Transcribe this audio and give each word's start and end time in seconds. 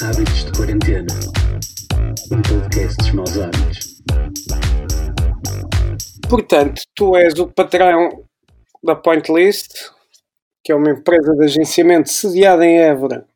Hábitos 0.00 0.44
de 0.44 0.52
Quarentena. 0.52 1.06
Um 2.30 2.40
podcast 2.42 2.96
dos 2.98 3.10
maus 3.10 3.38
hábitos. 3.38 4.02
Portanto, 6.28 6.82
tu 6.94 7.16
és 7.16 7.36
o 7.40 7.48
patrão 7.48 8.24
da 8.84 8.94
Pointlist, 8.94 9.72
que 10.62 10.70
é 10.70 10.74
uma 10.76 10.90
empresa 10.90 11.34
de 11.34 11.44
agenciamento 11.44 12.08
sediada 12.08 12.64
em 12.64 12.78
Évora, 12.78 13.26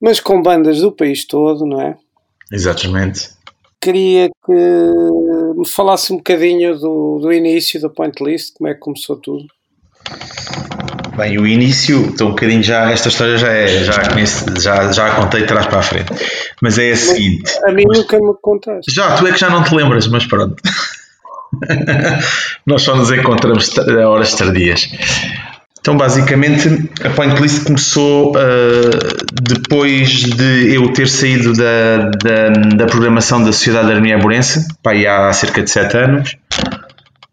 mas 0.00 0.20
com 0.20 0.40
bandas 0.40 0.80
do 0.80 0.92
país 0.92 1.26
todo, 1.26 1.66
não 1.66 1.80
é? 1.80 1.96
Exatamente. 2.52 3.30
Queria 3.80 4.30
que 4.46 4.52
me 4.52 5.68
falasse 5.68 6.12
um 6.12 6.18
bocadinho 6.18 6.78
do, 6.78 7.18
do 7.18 7.32
início 7.32 7.80
da 7.80 7.88
Pointlist, 7.88 8.54
como 8.56 8.70
é 8.70 8.74
que 8.74 8.80
começou 8.80 9.16
tudo. 9.16 9.46
Bem, 11.16 11.38
o 11.38 11.46
início, 11.46 12.08
estou 12.10 12.28
um 12.28 12.30
bocadinho 12.30 12.62
já, 12.62 12.90
esta 12.90 13.08
história 13.08 13.36
já 13.36 13.48
é, 13.48 13.84
já 13.84 14.08
conheço, 14.08 14.44
já, 14.60 14.90
já 14.90 15.06
a 15.06 15.10
contei 15.14 15.42
de 15.42 15.46
trás 15.46 15.66
para 15.66 15.78
a 15.78 15.82
frente. 15.82 16.12
Mas 16.60 16.78
é 16.78 16.90
a 16.90 16.96
seguinte. 16.96 17.52
A 17.64 17.72
mim 17.72 17.84
nunca 17.86 18.18
me 18.18 18.34
contaste. 18.42 18.92
Já, 18.92 19.16
tu 19.16 19.26
é 19.26 19.32
que 19.32 19.38
já 19.38 19.48
não 19.48 19.62
te 19.62 19.74
lembras, 19.74 20.08
mas 20.08 20.26
pronto. 20.26 20.56
Nós 22.66 22.82
só 22.82 22.96
nos 22.96 23.12
encontramos 23.12 23.70
a 23.78 24.08
horas 24.08 24.34
tardias. 24.34 24.90
Então, 25.84 25.98
basicamente, 25.98 26.90
a 27.04 27.10
Point 27.10 27.40
List 27.42 27.64
começou 27.64 28.30
uh, 28.30 28.90
depois 29.42 30.08
de 30.08 30.74
eu 30.74 30.90
ter 30.94 31.06
saído 31.06 31.52
da, 31.52 32.10
da, 32.24 32.48
da 32.74 32.86
programação 32.86 33.44
da 33.44 33.52
Sociedade 33.52 33.88
da 33.88 33.92
Harmonia 33.92 34.16
Borense, 34.16 34.66
pá, 34.82 34.92
há 34.94 35.30
cerca 35.34 35.62
de 35.62 35.70
7 35.70 35.96
anos. 35.98 36.36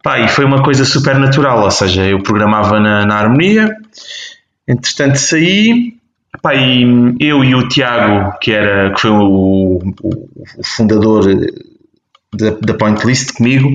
Pá, 0.03 0.19
e 0.19 0.27
foi 0.27 0.45
uma 0.45 0.63
coisa 0.63 0.83
super 0.83 1.17
natural, 1.17 1.63
ou 1.63 1.71
seja, 1.71 2.03
eu 2.03 2.23
programava 2.23 2.79
na, 2.79 3.05
na 3.05 3.15
Harmonia, 3.15 3.69
entretanto 4.67 5.17
saí, 5.17 5.95
pá, 6.41 6.55
e 6.55 7.15
eu 7.19 7.43
e 7.43 7.53
o 7.53 7.67
Tiago, 7.67 8.37
que, 8.39 8.51
era, 8.51 8.93
que 8.93 9.01
foi 9.01 9.11
o, 9.11 9.79
o, 10.01 10.29
o 10.57 10.63
fundador 10.63 11.25
da, 12.33 12.49
da 12.61 12.73
Point 12.73 13.05
List 13.05 13.33
comigo, 13.33 13.69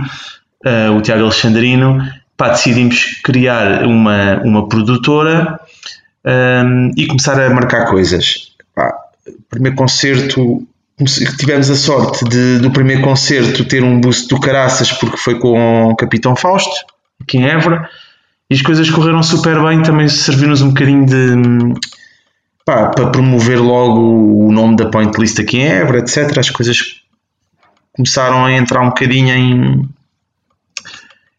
uh, 0.65 0.97
o 0.97 1.01
Tiago 1.01 1.23
Alexandrino, 1.23 2.01
pá, 2.37 2.51
decidimos 2.51 3.21
criar 3.23 3.87
uma, 3.87 4.41
uma 4.43 4.69
produtora 4.69 5.61
um, 6.25 6.91
e 6.97 7.07
começar 7.07 7.41
a 7.41 7.51
marcar 7.51 7.87
coisas. 7.87 8.53
Pá, 8.75 8.93
primeiro 9.49 9.77
concerto, 9.77 10.67
tivemos 11.05 11.71
a 11.71 11.75
sorte 11.75 12.25
de, 12.25 12.59
do 12.59 12.71
primeiro 12.71 13.03
concerto 13.03 13.65
ter 13.65 13.83
um 13.83 14.01
boost 14.01 14.29
do 14.29 14.41
Caraças 14.41 14.93
porque 14.93 15.19
foi 15.19 15.39
com 15.39 15.91
o 15.91 15.97
Capitão 15.97 16.35
Fausto, 16.35 16.75
aqui 17.21 17.37
em 17.37 17.47
Évora, 17.47 17.89
e 18.49 18.55
as 18.55 18.63
coisas 18.63 18.89
correram 18.89 19.23
super 19.23 19.63
bem, 19.63 19.83
também 19.83 20.09
serviu-nos 20.09 20.63
um 20.63 20.69
bocadinho 20.69 21.05
de... 21.05 21.35
Pá, 22.65 22.89
para 22.89 23.11
promover 23.11 23.61
logo 23.61 24.47
o 24.47 24.51
nome 24.51 24.77
da 24.77 24.87
Point 24.87 25.21
List 25.21 25.39
aqui 25.39 25.59
em 25.59 25.69
Évora, 25.69 26.01
etc. 26.01 26.37
As 26.39 26.51
coisas 26.51 27.01
começaram 27.93 28.45
a 28.45 28.53
entrar 28.53 28.81
um 28.81 28.89
bocadinho 28.89 29.33
em, 29.33 29.89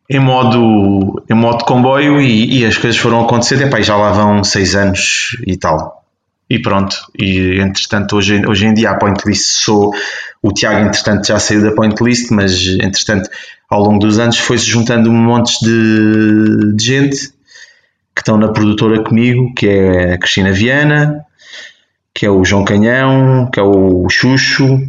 em 0.10 0.20
modo, 0.20 1.22
em 1.30 1.34
modo 1.34 1.66
comboio 1.66 2.22
e, 2.22 2.60
e 2.60 2.66
as 2.66 2.78
coisas 2.78 2.98
foram 2.98 3.26
acontecer, 3.26 3.62
epá, 3.62 3.82
já 3.82 3.98
lá 3.98 4.12
vão 4.12 4.42
seis 4.44 4.74
anos 4.74 5.38
e 5.46 5.58
tal. 5.58 6.07
E 6.50 6.60
pronto, 6.60 6.96
e 7.18 7.60
entretanto 7.60 8.16
hoje, 8.16 8.46
hoje 8.46 8.66
em 8.66 8.74
dia 8.74 8.92
a 8.92 8.96
Point 8.96 9.22
List 9.26 9.64
sou, 9.64 9.94
o 10.42 10.54
Tiago 10.54 10.80
entretanto 10.80 11.28
já 11.28 11.38
saiu 11.40 11.62
da 11.62 11.72
Point 11.72 12.02
List, 12.02 12.32
mas 12.32 12.66
entretanto 12.82 13.30
ao 13.70 13.84
longo 13.84 14.00
dos 14.00 14.18
anos 14.18 14.38
foi-se 14.38 14.66
juntando 14.66 15.10
um 15.10 15.14
monte 15.14 15.60
de, 15.62 16.74
de 16.74 16.84
gente 16.84 17.30
que 18.16 18.22
estão 18.22 18.38
na 18.38 18.48
produtora 18.48 19.04
comigo, 19.04 19.54
que 19.54 19.68
é 19.68 20.14
a 20.14 20.18
Cristina 20.18 20.52
Viana, 20.54 21.26
que 22.14 22.26
é 22.26 22.30
o 22.30 22.44
João 22.46 22.64
Canhão, 22.64 23.50
que 23.52 23.60
é 23.60 23.64
o 23.64 24.08
Xuxo, 24.10 24.80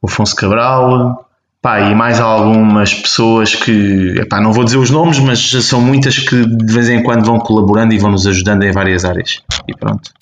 o 0.00 0.06
Afonso 0.06 0.34
Cabral, 0.34 1.26
Pá, 1.66 1.80
e 1.80 1.96
mais 1.96 2.20
algumas 2.20 2.94
pessoas 2.94 3.56
que, 3.56 4.14
epá, 4.20 4.40
não 4.40 4.52
vou 4.52 4.62
dizer 4.62 4.76
os 4.76 4.88
nomes, 4.88 5.18
mas 5.18 5.50
são 5.64 5.80
muitas 5.80 6.16
que 6.16 6.46
de 6.46 6.72
vez 6.72 6.88
em 6.88 7.02
quando 7.02 7.24
vão 7.24 7.40
colaborando 7.40 7.92
e 7.92 7.98
vão 7.98 8.12
nos 8.12 8.24
ajudando 8.24 8.62
em 8.62 8.70
várias 8.70 9.04
áreas. 9.04 9.42
E 9.66 9.74
pronto. 9.74 10.12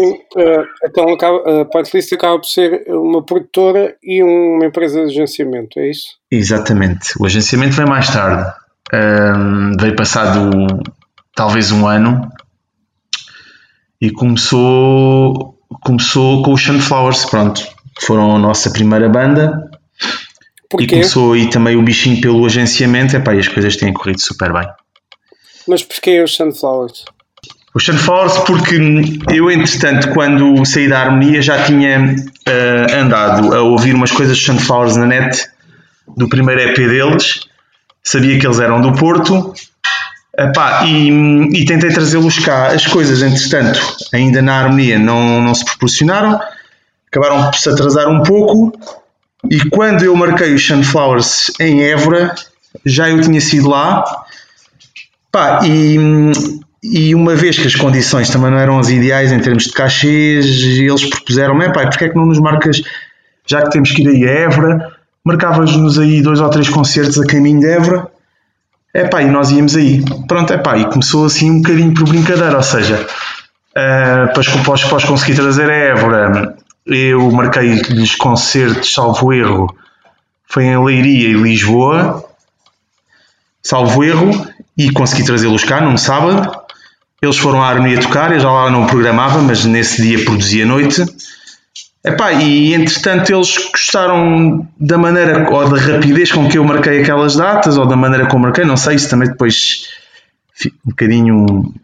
Sim, 0.00 0.12
uh, 0.36 0.64
então 0.84 1.60
a 1.60 1.64
Pointlist 1.66 2.12
acaba 2.12 2.38
por 2.38 2.46
ser 2.46 2.84
uma 2.88 3.24
produtora 3.24 3.96
e 4.02 4.22
uma 4.22 4.66
empresa 4.66 5.04
de 5.06 5.12
agenciamento, 5.12 5.78
é 5.78 5.90
isso? 5.90 6.06
Exatamente. 6.30 7.12
O 7.20 7.26
agenciamento 7.26 7.74
veio 7.74 7.88
mais 7.88 8.08
tarde. 8.08 8.50
Um, 8.92 9.76
veio 9.78 9.94
passado 9.94 10.50
talvez 11.34 11.70
um 11.70 11.86
ano 11.86 12.28
e 14.00 14.10
começou, 14.10 15.58
começou 15.84 16.42
com 16.42 16.52
os 16.52 16.62
Sunflowers, 16.62 17.26
pronto. 17.26 17.60
Foram 18.00 18.34
a 18.34 18.38
nossa 18.38 18.70
primeira 18.70 19.08
banda 19.08 19.70
Porquê? 20.70 20.84
E 20.84 20.88
começou 20.88 21.32
aí 21.32 21.50
também 21.50 21.76
o 21.76 21.82
bichinho 21.82 22.20
pelo 22.20 22.46
agenciamento, 22.46 23.16
epá, 23.16 23.34
e 23.34 23.40
as 23.40 23.48
coisas 23.48 23.76
têm 23.76 23.92
corrido 23.92 24.20
super 24.20 24.52
bem. 24.52 24.68
Mas 25.66 25.82
porquê 25.82 26.22
os 26.22 26.36
Sunflowers? 26.36 27.04
Os 27.72 27.84
Sunflowers 27.84 28.38
porque 28.38 28.76
eu, 29.32 29.50
entretanto, 29.50 30.10
quando 30.10 30.64
saí 30.64 30.88
da 30.88 31.00
harmonia 31.00 31.40
já 31.40 31.62
tinha 31.62 32.14
uh, 32.16 32.94
andado 32.94 33.54
a 33.54 33.62
ouvir 33.62 33.94
umas 33.94 34.10
coisas 34.10 34.36
de 34.36 34.44
Sunflowers 34.44 34.96
na 34.96 35.06
net 35.06 35.48
do 36.16 36.28
primeiro 36.28 36.60
EP 36.60 36.76
deles, 36.76 37.40
sabia 38.02 38.38
que 38.38 38.46
eles 38.46 38.58
eram 38.58 38.80
do 38.80 38.92
Porto, 38.92 39.54
epá, 40.36 40.84
e, 40.84 41.10
e 41.52 41.64
tentei 41.64 41.90
trazê-los 41.90 42.40
cá. 42.40 42.68
As 42.68 42.86
coisas, 42.86 43.22
entretanto, 43.22 43.80
ainda 44.12 44.42
na 44.42 44.58
harmonia 44.58 44.98
não, 44.98 45.40
não 45.40 45.54
se 45.54 45.64
proporcionaram, 45.64 46.40
acabaram 47.06 47.50
por 47.50 47.58
se 47.58 47.68
atrasar 47.68 48.08
um 48.08 48.24
pouco 48.24 48.72
e 49.48 49.70
quando 49.70 50.04
eu 50.04 50.14
marquei 50.14 50.52
os 50.52 50.66
Sunflowers 50.66 51.52
em 51.60 51.82
Évora, 51.82 52.34
já 52.84 53.08
eu 53.08 53.20
tinha 53.20 53.40
sido 53.40 53.68
lá. 53.68 54.04
Pá, 55.32 55.60
e, 55.64 55.96
e 56.82 57.14
uma 57.14 57.34
vez 57.34 57.58
que 57.58 57.66
as 57.66 57.74
condições 57.74 58.30
também 58.30 58.50
não 58.50 58.58
eram 58.58 58.78
as 58.78 58.88
ideais 58.88 59.32
em 59.32 59.40
termos 59.40 59.64
de 59.64 59.72
cachês, 59.72 60.46
eles 60.46 61.04
propuseram-me, 61.04 61.72
pá, 61.72 61.86
porque 61.86 62.06
é 62.06 62.08
que 62.08 62.16
não 62.16 62.26
nos 62.26 62.38
marcas, 62.38 62.82
já 63.46 63.62
que 63.62 63.70
temos 63.70 63.90
que 63.90 64.02
ir 64.02 64.08
aí 64.08 64.24
a 64.24 64.40
Évora, 64.44 64.92
marcavas-nos 65.24 65.98
aí 65.98 66.22
dois 66.22 66.40
ou 66.40 66.48
três 66.48 66.68
concertos 66.68 67.20
a 67.20 67.26
caminho 67.26 67.60
de 67.60 67.66
Évora, 67.66 68.08
é 68.94 69.06
pá, 69.06 69.22
e 69.22 69.30
nós 69.30 69.50
íamos 69.50 69.76
aí. 69.76 70.02
Pronto, 70.26 70.52
é 70.52 70.58
pá, 70.58 70.78
e 70.78 70.84
começou 70.86 71.26
assim 71.26 71.50
um 71.50 71.60
bocadinho 71.60 71.92
por 71.94 72.08
brincadeira, 72.08 72.56
ou 72.56 72.62
seja, 72.62 72.96
uh, 72.96 74.32
para, 74.32 74.40
os, 74.40 74.48
para 74.84 74.96
os 74.96 75.04
conseguir 75.04 75.34
trazer 75.34 75.68
a 75.68 75.74
Évora, 75.74 76.56
eu 76.86 77.30
marquei-lhes 77.30 78.16
concertos, 78.16 78.92
salvo 78.92 79.32
erro, 79.32 79.76
foi 80.46 80.64
em 80.64 80.82
Leiria 80.82 81.28
e 81.28 81.34
Lisboa, 81.34 82.24
salvo 83.62 84.02
erro, 84.02 84.30
e 84.76 84.90
consegui 84.90 85.24
trazê-los 85.24 85.62
cá 85.62 85.80
num 85.80 85.96
sábado. 85.96 86.59
Eles 87.22 87.36
foram 87.36 87.62
à 87.62 87.68
harmonia 87.68 88.00
tocar, 88.00 88.32
eu 88.32 88.40
já 88.40 88.50
lá 88.50 88.70
não 88.70 88.86
programava, 88.86 89.42
mas 89.42 89.64
nesse 89.64 90.02
dia 90.02 90.24
produzia 90.24 90.64
noite. 90.64 91.04
Epá, 92.02 92.32
e 92.32 92.72
entretanto 92.72 93.30
eles 93.30 93.58
gostaram 93.70 94.66
da 94.78 94.96
maneira 94.96 95.50
ou 95.50 95.68
da 95.68 95.78
rapidez 95.78 96.32
com 96.32 96.48
que 96.48 96.56
eu 96.56 96.64
marquei 96.64 97.02
aquelas 97.02 97.36
datas, 97.36 97.76
ou 97.76 97.86
da 97.86 97.94
maneira 97.94 98.26
como 98.26 98.44
marquei, 98.44 98.64
não 98.64 98.76
sei, 98.76 98.96
isso 98.96 99.10
também 99.10 99.28
depois 99.28 99.82
um 100.66 100.90
bocadinho 100.90 101.74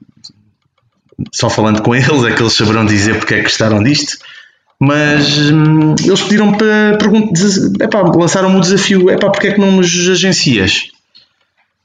só 1.33 1.49
falando 1.51 1.83
com 1.83 1.95
eles 1.97 2.25
é 2.25 2.33
que 2.33 2.43
eles 2.43 2.55
saberão 2.55 2.87
dizer 2.87 3.19
porque 3.19 3.35
é 3.35 3.37
que 3.39 3.45
gostaram 3.45 3.83
disto. 3.83 4.17
Mas 4.79 5.51
hum, 5.51 5.95
eles 6.05 6.23
pediram 6.23 6.53
para 6.53 6.99
epá, 7.81 8.03
lançaram-me 8.03 8.57
o 8.57 8.61
desafio: 8.61 9.11
epá, 9.11 9.31
porque 9.31 9.49
é 9.49 9.53
que 9.53 9.61
não 9.61 9.73
nos 9.73 10.09
agencias? 10.09 10.91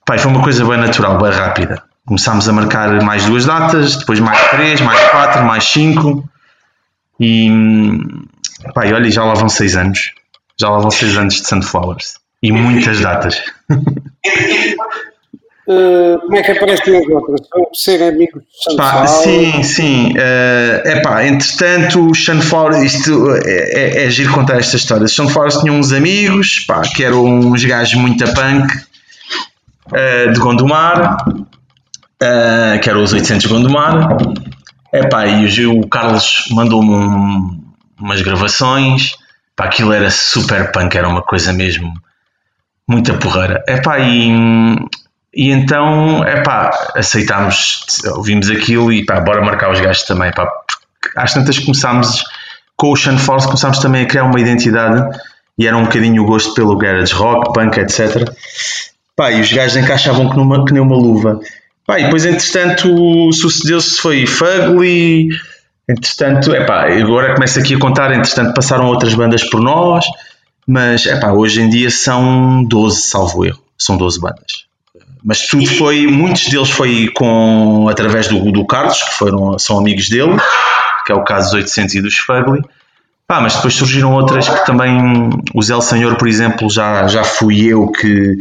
Pai, 0.06 0.18
foi 0.18 0.32
uma 0.32 0.44
coisa 0.44 0.66
bem 0.66 0.78
natural, 0.78 1.18
bem 1.18 1.32
rápida. 1.32 1.84
Começámos 2.06 2.50
a 2.50 2.54
marcar 2.54 3.02
mais 3.04 3.26
duas 3.26 3.46
datas, 3.46 3.96
depois 3.96 4.20
mais 4.20 4.50
três, 4.50 4.82
mais 4.82 5.00
quatro, 5.10 5.44
mais 5.44 5.64
cinco. 5.64 6.28
E 7.20 7.50
pai, 8.74 8.92
olha, 8.92 9.09
já 9.09 9.24
lá 9.24 9.34
vão 9.34 9.48
seis 9.48 9.76
anos. 9.76 10.12
Já 10.59 10.70
lá 10.70 10.80
vão 10.80 10.92
seis 10.92 11.16
anos 11.18 11.36
de 11.36 11.48
Sunflowers. 11.48 12.16
E 12.42 12.52
muitas 12.52 13.00
datas. 13.00 13.40
Uh, 15.68 16.20
como 16.26 16.36
é 16.36 16.42
que 16.42 16.52
aparecem 16.52 16.98
as 16.98 17.08
outras? 17.08 17.48
São 17.48 17.68
ser 17.74 18.04
amigos 18.04 18.42
de 18.68 18.76
Pá, 18.76 19.06
Sim, 19.06 19.62
sim. 19.62 20.14
Uh, 20.14 20.88
epá, 20.88 21.24
entretanto, 21.28 22.09
o 22.09 22.16
Sunflowers, 22.16 22.82
isto 22.82 23.36
é, 23.46 24.02
é, 24.02 24.06
é 24.06 24.09
giro 24.09 24.34
contar 24.34 24.58
esta 24.58 24.76
história. 24.76 25.06
Os 25.06 25.14
Sunflowers 25.14 25.58
tinham 25.58 25.78
uns 25.78 25.94
amigos, 25.94 26.62
pá, 26.68 26.82
que 26.82 27.04
eram 27.04 27.24
uns 27.24 27.64
gajos 27.64 27.94
muito 27.94 28.24
a 28.24 28.34
punk, 28.34 28.74
uh, 29.88 30.32
de 30.34 30.40
Gondomar, 30.40 31.24
uh, 32.22 32.79
que 32.79 32.90
eram 32.90 33.03
os 33.03 33.14
800 33.14 33.44
de 33.44 33.47
Gondomar. 33.47 34.18
Epá, 34.94 35.26
e 35.26 35.66
o, 35.66 35.79
o 35.79 35.88
Carlos 35.88 36.46
mandou-me 36.52 36.90
um, 36.90 37.64
umas 38.00 38.22
gravações, 38.22 39.14
pá, 39.56 39.66
aquilo 39.66 39.94
era 39.94 40.09
super 40.09 40.72
punk, 40.72 40.96
era 40.96 41.08
uma 41.08 41.22
coisa 41.22 41.53
mesmo 41.53 41.94
muita 42.88 43.14
porreira. 43.14 43.64
Epá, 43.68 44.00
e 44.00 44.29
e 45.34 45.50
então, 45.50 46.23
é 46.26 46.41
pá, 46.41 46.91
aceitámos, 46.94 47.85
ouvimos 48.16 48.50
aquilo 48.50 48.91
e 48.91 49.06
pá, 49.06 49.22
bora 49.22 49.41
marcar 49.41 49.72
os 49.72 49.79
gajos 49.79 50.03
também, 50.03 50.29
às 51.16 51.34
tantas 51.34 51.58
começámos 51.58 52.23
com 52.76 52.91
o 52.91 52.97
Sean 52.97 53.18
Force, 53.18 53.47
começámos 53.47 53.79
também 53.79 54.03
a 54.03 54.08
criar 54.08 54.26
uma 54.26 54.40
identidade 54.40 55.20
e 55.58 55.66
era 55.66 55.78
um 55.78 55.84
bocadinho 55.84 56.23
o 56.23 56.26
gosto 56.26 56.53
pelo 56.53 56.78
garage 56.78 57.14
rock, 57.14 57.53
punk, 57.53 57.78
etc. 57.79 58.29
Pá, 59.16 59.32
e 59.32 59.40
os 59.40 59.52
gajos 59.53 59.78
encaixavam 59.78 60.29
que, 60.29 60.35
numa, 60.35 60.66
que 60.66 60.73
nem 60.73 60.82
uma 60.82 60.97
luva. 60.97 61.40
Pá, 61.86 62.00
e 62.00 62.04
depois, 62.04 62.26
entretanto, 62.26 63.32
sucedeu-se 63.34 64.00
foi 64.00 64.26
Fugly, 64.26 65.30
entretanto, 65.88 66.54
epá, 66.54 66.88
agora 66.88 67.34
começo 67.34 67.60
aqui 67.60 67.76
a 67.76 67.80
contar, 67.80 68.12
entretanto 68.14 68.54
passaram 68.54 68.86
outras 68.86 69.14
bandas 69.14 69.44
por 69.44 69.60
nós, 69.60 70.06
mas 70.68 71.06
epá, 71.06 71.32
hoje 71.32 71.62
em 71.62 71.70
dia 71.70 71.90
são 71.90 72.64
12, 72.64 73.02
salvo 73.02 73.46
erro, 73.46 73.62
são 73.78 73.98
12 73.98 74.20
bandas. 74.20 74.66
Mas 75.24 75.48
tudo 75.48 75.68
foi, 75.68 76.08
muitos 76.08 76.48
deles 76.50 76.70
foi 76.70 77.08
com, 77.16 77.88
através 77.90 78.28
do, 78.28 78.52
do 78.52 78.66
Carlos, 78.66 79.02
que 79.04 79.14
foram, 79.14 79.60
são 79.60 79.78
amigos 79.78 80.10
dele, 80.10 80.36
que 81.06 81.12
é 81.12 81.16
o 81.16 81.24
caso 81.24 81.52
dos 81.52 81.54
800 81.66 81.96
e 81.96 82.02
dos 82.02 82.18
Fugly. 82.18 82.62
Ah, 83.28 83.40
mas 83.40 83.56
depois 83.56 83.74
surgiram 83.76 84.14
outras 84.14 84.50
que 84.50 84.66
também, 84.66 85.30
o 85.54 85.62
Zé 85.62 85.80
Senhor, 85.80 86.16
por 86.16 86.28
exemplo, 86.28 86.70
já, 86.70 87.08
já 87.08 87.24
fui 87.24 87.66
eu 87.66 87.90
que 87.92 88.38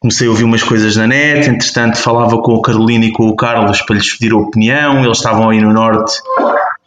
comecei 0.00 0.26
a 0.26 0.30
ouvir 0.30 0.44
umas 0.44 0.62
coisas 0.62 0.96
na 0.96 1.06
net, 1.06 1.48
entretanto 1.48 1.98
falava 1.98 2.40
com 2.40 2.52
o 2.52 2.62
Carolina 2.62 3.04
e 3.04 3.12
com 3.12 3.28
o 3.28 3.36
Carlos 3.36 3.82
para 3.82 3.96
lhes 3.96 4.16
pedir 4.16 4.32
a 4.32 4.38
opinião, 4.38 5.04
eles 5.04 5.18
estavam 5.18 5.50
aí 5.50 5.60
no 5.60 5.72
Norte 5.72 6.20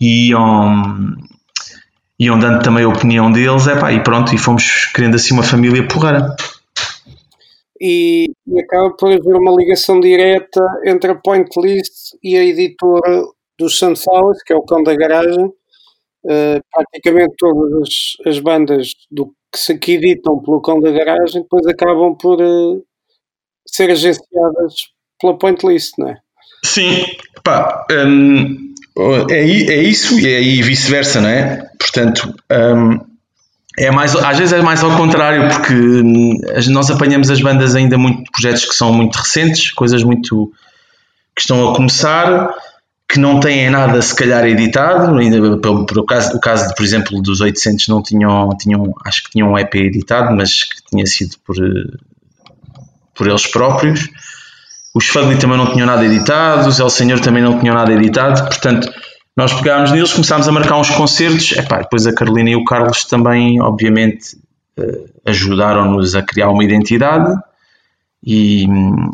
e 0.01 0.29
iam, 0.29 1.15
iam 2.19 2.39
dando 2.39 2.63
também 2.63 2.83
a 2.83 2.89
opinião 2.89 3.31
deles, 3.31 3.67
epá, 3.67 3.93
e 3.93 4.03
pronto, 4.03 4.33
e 4.33 4.37
fomos 4.37 4.91
criando 4.93 5.15
assim 5.15 5.33
uma 5.33 5.43
família 5.43 5.87
porreira. 5.87 6.35
E, 7.79 8.31
e 8.47 8.59
acaba 8.59 8.95
por 8.95 9.11
haver 9.11 9.35
uma 9.35 9.51
ligação 9.51 9.99
direta 9.99 10.61
entre 10.85 11.11
a 11.11 11.15
Point 11.15 11.49
List 11.59 12.15
e 12.23 12.35
a 12.35 12.43
editora 12.43 13.23
dos 13.59 13.77
Sunflowers, 13.77 14.41
que 14.43 14.53
é 14.53 14.55
o 14.55 14.63
cão 14.63 14.81
da 14.81 14.95
garagem. 14.95 15.51
Uh, 16.25 16.63
praticamente 16.71 17.35
todas 17.37 17.81
as, 17.81 18.27
as, 18.33 18.39
bandas 18.39 18.93
do 19.11 19.25
que 19.51 19.59
se 19.59 19.77
que 19.77 19.95
editam 19.95 20.39
pelo 20.39 20.61
cão 20.61 20.79
da 20.79 20.89
garagem 20.89 21.41
depois 21.41 21.67
acabam 21.67 22.15
por 22.15 22.41
uh, 22.41 22.81
ser 23.65 23.91
agenciadas 23.91 24.73
pela 25.19 25.37
Point 25.37 25.65
List, 25.65 25.93
não 25.97 26.09
é? 26.09 26.17
Sim, 26.65 27.05
pá, 27.43 27.85
um, 27.91 28.73
é, 29.29 29.41
é 29.41 29.83
isso 29.83 30.19
e 30.19 30.27
é 30.27 30.63
vice-versa, 30.63 31.19
não 31.21 31.29
é? 31.29 31.69
Portanto, 31.79 32.33
um, 32.51 32.99
é 33.77 33.89
mais, 33.91 34.15
às 34.15 34.37
vezes 34.37 34.53
é 34.53 34.61
mais 34.61 34.83
ao 34.83 34.95
contrário, 34.95 35.49
porque 35.49 35.73
hum, 35.73 36.39
nós 36.69 36.89
apanhamos 36.91 37.29
as 37.29 37.41
bandas 37.41 37.75
ainda 37.75 37.97
muito 37.97 38.31
projetos 38.31 38.65
que 38.65 38.75
são 38.75 38.93
muito 38.93 39.15
recentes, 39.15 39.71
coisas 39.71 40.03
muito 40.03 40.51
que 41.35 41.41
estão 41.41 41.71
a 41.71 41.75
começar, 41.75 42.53
que 43.09 43.19
não 43.19 43.39
têm 43.39 43.69
nada 43.69 44.01
se 44.01 44.15
calhar 44.15 44.45
editado, 44.45 45.17
ainda 45.17 45.57
por, 45.57 45.85
por 45.85 45.99
o 45.99 46.05
caso, 46.05 46.37
o 46.37 46.39
caso 46.39 46.69
de, 46.69 46.75
por 46.75 46.83
exemplo, 46.83 47.21
dos 47.21 47.41
800 47.41 47.87
não 47.87 48.01
tinham, 48.01 48.55
tinham, 48.57 48.93
acho 49.05 49.23
que 49.23 49.31
tinham 49.31 49.51
um 49.51 49.57
EP 49.57 49.73
editado, 49.75 50.35
mas 50.35 50.63
que 50.63 50.81
tinha 50.89 51.05
sido 51.07 51.35
por, 51.43 51.55
por 53.23 53.29
eles 53.29 53.47
próprios. 53.47 54.09
Os 54.93 55.07
Fugly 55.07 55.39
também 55.39 55.57
não 55.57 55.71
tinham 55.71 55.87
nada 55.87 56.05
editado, 56.05 56.67
os 56.67 56.79
El 56.79 56.89
Senhor 56.89 57.19
também 57.19 57.41
não 57.41 57.57
tinham 57.59 57.73
nada 57.73 57.91
editado, 57.91 58.43
portanto, 58.43 58.91
nós 59.35 59.53
pegámos 59.53 59.91
neles, 59.91 60.11
começámos 60.11 60.47
a 60.47 60.51
marcar 60.51 60.77
uns 60.77 60.91
concertos, 60.91 61.53
epá, 61.53 61.79
depois 61.79 62.05
a 62.05 62.13
Carolina 62.13 62.51
e 62.51 62.55
o 62.55 62.63
Carlos 62.63 63.05
também, 63.05 63.59
obviamente, 63.59 64.37
eh, 64.77 65.05
ajudaram-nos 65.25 66.13
a 66.13 66.21
criar 66.21 66.49
uma 66.49 66.63
identidade 66.63 67.33
e, 68.23 68.67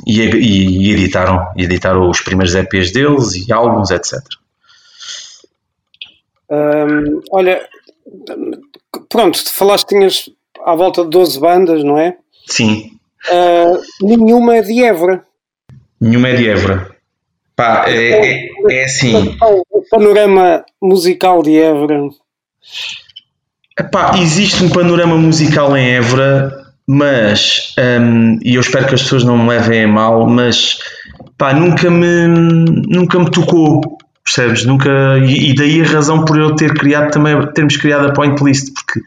e, 0.06 0.19
e, 0.19 0.91
editaram, 0.91 1.47
editaram 1.56 2.09
os 2.09 2.19
primeiros 2.19 2.53
EPs 2.56 2.91
deles 2.91 3.35
e 3.35 3.53
álbuns, 3.53 3.91
etc. 3.91 4.19
Hum, 6.51 7.21
olha, 7.31 7.65
pronto, 9.07 9.41
tu 9.41 9.53
falaste 9.53 9.88
que 9.88 9.95
tinhas 9.95 10.29
à 10.65 10.75
volta 10.75 11.03
de 11.03 11.09
12 11.11 11.39
bandas, 11.39 11.83
não 11.83 11.97
é? 11.97 12.17
Sim. 12.47 12.99
Uh, 13.27 13.81
nenhuma 14.01 14.56
é 14.56 14.62
de 14.62 14.83
Évora. 14.83 15.24
Nenhuma 16.00 16.30
é 16.30 16.36
de 16.36 16.50
Évora. 16.50 16.89
Pá, 17.56 17.86
é, 17.88 18.45
é, 18.45 18.50
é 18.69 18.83
assim. 18.86 19.38
O 19.69 19.83
panorama 19.89 20.63
musical 20.81 21.44
de 21.44 21.57
Évora. 21.57 22.00
Epá, 23.77 24.18
existe 24.18 24.63
um 24.63 24.69
panorama 24.69 25.18
musical 25.18 25.75
em 25.75 25.95
Évora, 25.95 26.69
mas, 26.88 27.75
um, 27.77 28.39
e 28.42 28.56
eu 28.56 28.62
espero 28.62 28.88
que 28.88 28.95
as 28.95 29.04
pessoas 29.04 29.24
não 29.24 29.38
me 29.38 29.50
levem 29.50 29.83
a 29.83 29.88
mal, 29.88 30.27
mas 30.27 30.80
pá, 31.38 31.54
nunca 31.54 31.89
me, 31.89 32.27
nunca 32.27 33.19
me 33.19 33.30
tocou, 33.30 33.98
percebes? 34.24 34.66
Nunca, 34.66 34.89
e, 35.25 35.51
e 35.51 35.56
daí 35.56 35.81
a 35.81 35.86
razão 35.86 36.25
por 36.25 36.38
eu 36.38 36.56
ter 36.56 36.74
criado 36.74 37.12
também, 37.12 37.36
termos 37.54 37.77
criado 37.77 38.07
a 38.07 38.13
Point 38.13 38.44
List, 38.44 38.74
porque 38.74 39.01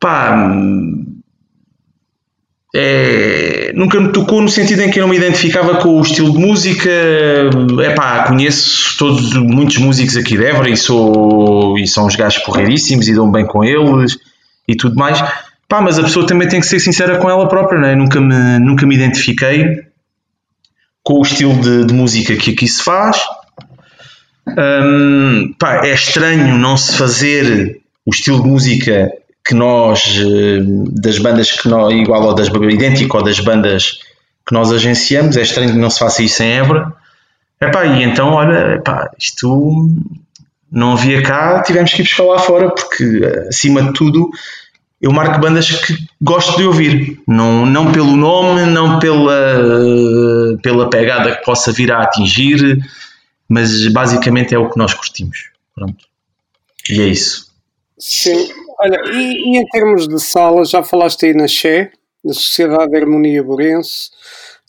pá, 0.00 0.50
é, 2.74 3.72
nunca 3.74 3.98
me 3.98 4.12
tocou 4.12 4.42
no 4.42 4.48
sentido 4.48 4.82
em 4.82 4.90
que 4.90 4.98
eu 4.98 5.02
não 5.02 5.10
me 5.10 5.16
identificava 5.16 5.76
com 5.76 5.98
o 5.98 6.02
estilo 6.02 6.32
de 6.32 6.38
música. 6.38 6.90
É 7.82 7.90
pá, 7.94 8.24
conheço 8.24 8.96
todos, 8.98 9.32
muitos 9.34 9.78
músicos 9.78 10.16
aqui 10.16 10.36
de 10.36 10.44
Évora 10.44 10.68
e, 10.68 10.76
sou, 10.76 11.78
e 11.78 11.86
são 11.86 12.06
uns 12.06 12.16
gajos 12.16 12.42
porreiríssimos 12.42 13.08
e 13.08 13.14
dão 13.14 13.30
bem 13.30 13.46
com 13.46 13.64
eles 13.64 14.18
e 14.66 14.76
tudo 14.76 14.96
mais. 14.96 15.22
Pá, 15.66 15.80
mas 15.80 15.98
a 15.98 16.02
pessoa 16.02 16.26
também 16.26 16.48
tem 16.48 16.60
que 16.60 16.66
ser 16.66 16.78
sincera 16.78 17.18
com 17.18 17.28
ela 17.28 17.48
própria, 17.48 17.80
não 17.80 17.88
é? 17.88 17.94
Nunca 17.94 18.20
me, 18.20 18.58
nunca 18.58 18.86
me 18.86 18.94
identifiquei 18.94 19.82
com 21.02 21.14
o 21.14 21.22
estilo 21.22 21.58
de, 21.60 21.86
de 21.86 21.94
música 21.94 22.36
que 22.36 22.50
aqui 22.50 22.68
se 22.68 22.82
faz. 22.82 23.18
Hum, 24.46 25.54
pá, 25.58 25.86
é 25.86 25.94
estranho 25.94 26.56
não 26.58 26.76
se 26.76 26.96
fazer 26.96 27.80
o 28.04 28.10
estilo 28.10 28.42
de 28.42 28.48
música 28.48 29.10
que 29.48 29.54
nós, 29.54 30.18
eh, 30.18 30.60
das 31.00 31.18
bandas 31.18 31.50
que 31.50 31.66
nós, 31.68 31.90
igual 31.94 32.22
ou 32.22 32.34
das 32.34 32.48
idêntico 32.48 33.16
ou 33.16 33.24
das 33.24 33.40
bandas 33.40 33.98
que 34.46 34.52
nós 34.52 34.70
agenciamos, 34.70 35.38
é 35.38 35.42
estranho 35.42 35.72
que 35.72 35.78
não 35.78 35.88
se 35.88 35.98
faça 35.98 36.22
isso 36.22 36.42
em 36.42 36.52
Évora. 36.52 36.92
Epá, 37.58 37.86
e 37.86 38.02
então, 38.02 38.34
olha, 38.34 38.74
epá, 38.74 39.10
isto 39.18 39.90
não 40.70 40.92
havia 40.92 41.22
cá, 41.22 41.62
tivemos 41.62 41.94
que 41.94 42.02
ir 42.02 42.04
buscar 42.04 42.24
lá 42.24 42.38
fora, 42.38 42.70
porque 42.70 43.22
acima 43.48 43.82
de 43.82 43.94
tudo 43.94 44.28
eu 45.00 45.12
marco 45.12 45.40
bandas 45.40 45.70
que 45.70 45.96
gosto 46.20 46.56
de 46.58 46.64
ouvir, 46.64 47.22
não, 47.26 47.64
não 47.64 47.90
pelo 47.90 48.16
nome, 48.16 48.66
não 48.66 48.98
pela, 48.98 50.58
pela 50.62 50.90
pegada 50.90 51.36
que 51.36 51.44
possa 51.44 51.72
vir 51.72 51.90
a 51.90 52.02
atingir, 52.02 52.84
mas 53.48 53.86
basicamente 53.88 54.54
é 54.54 54.58
o 54.58 54.68
que 54.68 54.76
nós 54.76 54.92
curtimos. 54.92 55.50
Pronto. 55.74 56.04
E 56.90 57.00
é 57.00 57.06
isso. 57.06 57.48
Sim, 57.98 58.48
Olha, 58.80 59.00
e, 59.12 59.54
e, 59.54 59.58
em 59.58 59.66
termos 59.66 60.06
de 60.06 60.20
salas, 60.20 60.70
já 60.70 60.82
falaste 60.82 61.26
aí 61.26 61.34
na 61.34 61.48
Xé, 61.48 61.90
na 62.24 62.32
Sociedade 62.32 62.90
de 62.90 62.96
Harmonia 62.96 63.42
Borense. 63.42 64.10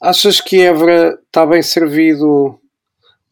Achas 0.02 0.42
que 0.42 0.62
Évora 0.62 1.18
está 1.28 1.46
bem 1.46 1.62
servido 1.62 2.60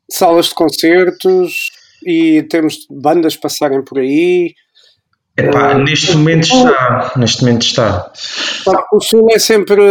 salas 0.10 0.48
de 0.48 0.56
concertos 0.56 1.72
e 2.06 2.38
em 2.38 2.48
termos 2.48 2.76
de 2.76 2.88
bandas 2.92 3.36
passarem 3.36 3.84
por 3.84 4.00
aí? 4.00 4.54
Epá, 5.38 5.76
uh, 5.76 5.80
neste 5.80 6.16
momento 6.16 6.44
está. 6.44 7.14
Neste 7.16 7.44
momento 7.44 7.62
está. 7.62 8.12
O 8.92 9.00
Sul 9.00 9.28
é 9.32 9.40
sempre 9.40 9.82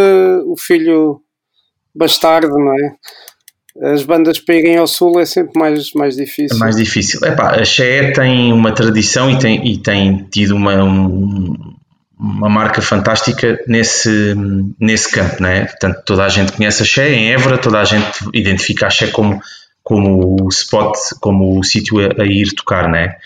o 0.45 0.57
filho 0.57 1.23
bastardo, 1.95 2.57
não 2.59 2.73
é? 2.73 2.97
As 3.83 4.02
bandas 4.04 4.42
irem 4.49 4.76
ao 4.76 4.87
sul 4.87 5.21
é 5.21 5.26
sempre 5.26 5.59
mais, 5.59 5.92
mais 5.92 6.16
difícil. 6.16 6.56
É 6.56 6.61
mais 6.61 6.76
difícil. 6.76 7.21
Epá, 7.25 7.56
a 7.56 7.64
Xé 7.64 8.11
tem 8.12 8.52
uma 8.52 8.73
tradição 8.73 9.30
e 9.30 9.38
tem, 9.38 9.66
e 9.66 9.76
tem 9.78 10.26
tido 10.30 10.56
uma, 10.56 10.83
um, 10.83 11.75
uma 12.18 12.49
marca 12.49 12.80
fantástica 12.80 13.61
nesse, 13.66 14.35
nesse 14.80 15.11
campo, 15.11 15.42
não 15.42 15.49
é? 15.49 15.66
Portanto, 15.66 16.02
toda 16.06 16.25
a 16.25 16.28
gente 16.28 16.52
conhece 16.52 16.83
a 16.83 16.87
Xé, 16.87 17.12
em 17.12 17.33
Évora 17.33 17.59
toda 17.59 17.80
a 17.80 17.85
gente 17.85 18.18
identifica 18.33 18.87
a 18.87 18.90
Xé 18.90 19.09
como, 19.09 19.40
como 19.83 20.37
o 20.42 20.49
spot, 20.49 20.97
como 21.21 21.59
o 21.59 21.64
sítio 21.64 21.99
a, 22.00 22.23
a, 22.23 22.26
ir 22.26 22.54
tocar, 22.54 22.88
não 22.88 22.97
é? 22.97 23.16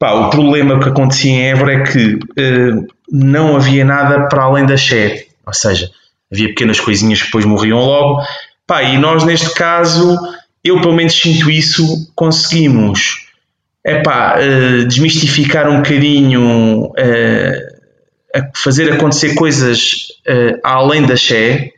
O 0.00 0.28
problema 0.28 0.78
que 0.78 0.88
acontecia 0.88 1.30
em 1.30 1.50
Évora 1.50 1.74
é 1.74 1.82
que 1.82 2.14
uh, 2.14 2.86
não 3.10 3.56
havia 3.56 3.84
nada 3.84 4.28
para 4.28 4.42
além 4.42 4.66
da 4.66 4.76
Xé, 4.76 5.26
ou 5.46 5.54
seja, 5.54 5.90
havia 6.30 6.48
pequenas 6.48 6.78
coisinhas 6.78 7.20
que 7.20 7.26
depois 7.26 7.44
morriam 7.46 7.78
logo, 7.78 8.22
Pá, 8.66 8.82
e 8.82 8.96
nós 8.98 9.24
neste 9.24 9.52
caso, 9.54 10.16
eu 10.62 10.80
pelo 10.80 10.94
menos 10.94 11.14
sinto 11.14 11.50
isso, 11.50 12.10
conseguimos 12.14 13.26
epá, 13.84 14.36
uh, 14.38 14.86
desmistificar 14.86 15.68
um 15.68 15.76
bocadinho, 15.76 16.92
a 18.34 18.40
fazer 18.56 18.92
acontecer 18.92 19.34
coisas 19.34 20.08
uh, 20.26 20.58
além 20.62 21.06
da 21.06 21.16
Xé, 21.16 21.74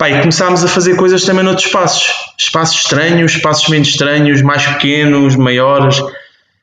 Pá, 0.00 0.08
e 0.08 0.18
começámos 0.20 0.64
a 0.64 0.68
fazer 0.68 0.96
coisas 0.96 1.26
também 1.26 1.44
noutros 1.44 1.66
espaços. 1.66 2.10
Espaços 2.38 2.84
estranhos, 2.84 3.32
espaços 3.32 3.68
menos 3.68 3.88
estranhos, 3.88 4.40
mais 4.40 4.66
pequenos, 4.66 5.36
maiores. 5.36 6.02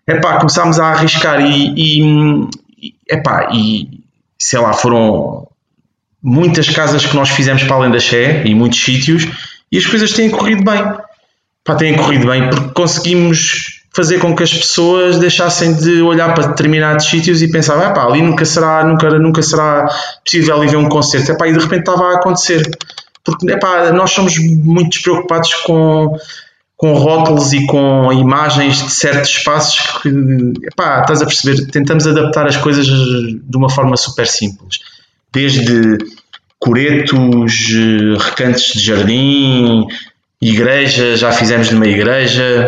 Epá, 0.07 0.39
começámos 0.39 0.79
a 0.79 0.87
arriscar 0.87 1.39
e, 1.41 1.71
e, 1.77 2.95
epá, 3.07 3.51
e 3.53 4.01
sei 4.39 4.57
lá, 4.57 4.73
foram 4.73 5.46
muitas 6.27 6.69
casas 6.69 7.05
que 7.05 7.15
nós 7.15 7.29
fizemos 7.29 7.63
para 7.63 7.77
além 7.77 7.89
da 7.89 7.99
Xé 7.99 8.43
e 8.45 8.53
muitos 8.53 8.83
sítios 8.83 9.25
e 9.71 9.77
as 9.77 9.85
coisas 9.85 10.11
têm 10.11 10.29
corrido 10.29 10.61
bem. 10.61 10.83
Pá, 11.63 11.75
têm 11.75 11.95
corrido 11.95 12.27
bem 12.27 12.49
porque 12.49 12.73
conseguimos 12.73 13.81
fazer 13.95 14.19
com 14.19 14.35
que 14.35 14.43
as 14.43 14.53
pessoas 14.53 15.17
deixassem 15.19 15.73
de 15.73 16.01
olhar 16.01 16.33
para 16.33 16.47
determinados 16.47 17.05
sítios 17.09 17.41
e 17.41 17.49
pensar, 17.49 17.79
ah, 17.81 17.91
pá, 17.91 18.03
ali 18.03 18.21
nunca 18.21 18.43
será, 18.43 18.83
nunca, 18.83 19.09
nunca 19.17 19.41
será 19.41 19.87
possível 20.23 20.61
ir 20.65 20.69
ver 20.69 20.77
um 20.77 20.89
concerto. 20.89 21.31
Epá, 21.31 21.47
e 21.47 21.53
de 21.53 21.59
repente 21.59 21.79
estava 21.79 22.11
a 22.11 22.15
acontecer. 22.15 22.69
Porque 23.23 23.49
epá, 23.49 23.91
nós 23.93 24.11
somos 24.11 24.37
muito 24.37 24.89
despreocupados 24.89 25.53
com, 25.65 26.13
com 26.75 26.93
rótulos 26.93 27.53
e 27.53 27.65
com 27.67 28.11
imagens 28.11 28.83
de 28.83 28.91
certos 28.91 29.29
espaços 29.29 29.79
que, 30.01 30.09
estás 30.69 31.21
a 31.21 31.25
perceber, 31.25 31.71
tentamos 31.71 32.05
adaptar 32.05 32.45
as 32.47 32.57
coisas 32.57 32.85
de 32.85 33.57
uma 33.57 33.69
forma 33.69 33.95
super 33.95 34.27
simples. 34.27 34.79
Desde 35.33 35.97
coretos, 36.59 37.69
recantos 38.19 38.73
de 38.73 38.79
jardim, 38.79 39.87
igreja, 40.41 41.15
já 41.15 41.31
fizemos 41.31 41.71
numa 41.71 41.87
igreja, 41.87 42.67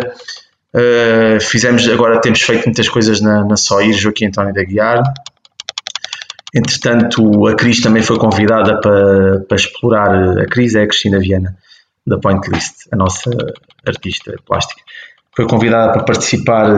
uh, 0.73 1.41
fizemos, 1.41 1.87
agora 1.87 2.21
temos 2.21 2.41
feito 2.41 2.65
muitas 2.65 2.89
coisas 2.89 3.21
na, 3.21 3.43
na 3.43 3.55
Soir, 3.55 3.93
Joaquim 3.93 4.25
António 4.25 4.53
da 4.53 4.63
Guiar. 4.63 5.03
Entretanto, 6.53 7.47
a 7.47 7.55
Cris 7.55 7.79
também 7.81 8.01
foi 8.01 8.17
convidada 8.17 8.79
para, 8.81 9.41
para 9.41 9.55
explorar, 9.55 10.39
a 10.39 10.45
Cris 10.45 10.75
é 10.75 10.83
a 10.83 10.87
Cristina 10.87 11.19
Viana, 11.19 11.55
da 12.05 12.17
Point 12.17 12.49
List, 12.49 12.87
a 12.91 12.95
nossa 12.95 13.29
artista 13.85 14.35
plástica. 14.45 14.81
Foi 15.35 15.47
convidada 15.47 15.93
para 15.93 16.03
participar 16.03 16.71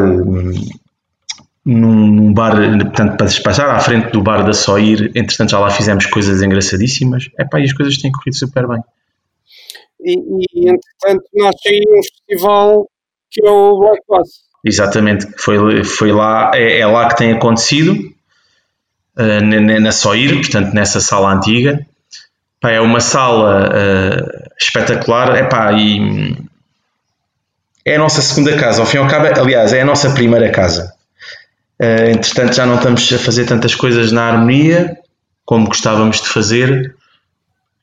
hum, 1.66 2.12
num 2.12 2.34
bar, 2.34 2.56
portanto, 2.80 3.18
para 3.18 3.28
despachar 3.28 3.70
à 3.70 3.80
frente 3.80 4.12
do 4.12 4.22
bar 4.22 4.44
da 4.44 4.54
Soir. 4.54 5.12
Entretanto, 5.16 5.52
já 5.52 5.60
lá 5.60 5.70
fizemos 5.70 6.06
coisas 6.06 6.42
engraçadíssimas. 6.42 7.30
Epá, 7.40 7.60
e 7.60 7.64
as 7.64 7.74
coisas 7.74 7.98
têm 7.98 8.12
corrido 8.12 8.36
super 8.36 8.68
bem. 8.68 8.82
E, 10.04 10.18
e 10.54 10.70
entretanto, 10.70 11.24
nasce 11.34 11.70
aí 11.70 11.84
um 11.88 12.02
festival 12.04 12.88
que 13.30 13.46
é 13.46 13.50
o 13.50 13.80
Black 13.80 14.02
Bass. 14.10 14.30
Exatamente, 14.64 15.28
foi, 15.38 15.84
foi 15.84 16.12
lá, 16.12 16.52
é, 16.54 16.80
é 16.80 16.86
lá 16.86 17.08
que 17.08 17.18
tem 17.18 17.32
acontecido, 17.32 17.94
uh, 19.18 19.42
na, 19.44 19.80
na 19.80 19.92
Soir, 19.92 20.36
portanto, 20.36 20.74
nessa 20.74 21.00
sala 21.00 21.34
antiga. 21.34 21.86
Pá, 22.60 22.70
é 22.70 22.80
uma 22.80 23.00
sala 23.00 23.70
uh, 23.70 24.54
espetacular, 24.60 25.36
epá, 25.38 25.72
e 25.74 26.38
é 27.84 27.96
a 27.96 28.00
nossa 28.00 28.22
segunda 28.22 28.56
casa, 28.56 28.82
ao 28.82 28.86
fim 28.86 28.98
e 28.98 29.00
ao 29.00 29.08
cabo, 29.08 29.28
aliás, 29.40 29.74
é 29.74 29.82
a 29.82 29.86
nossa 29.86 30.12
primeira 30.12 30.52
casa. 30.52 30.94
Uh, 31.82 32.12
entretanto, 32.12 32.54
já 32.54 32.64
não 32.64 32.76
estamos 32.76 33.12
a 33.12 33.18
fazer 33.18 33.46
tantas 33.48 33.74
coisas 33.74 34.12
na 34.12 34.28
harmonia 34.28 35.02
como 35.44 35.66
gostávamos 35.66 36.22
de 36.22 36.28
fazer, 36.30 36.96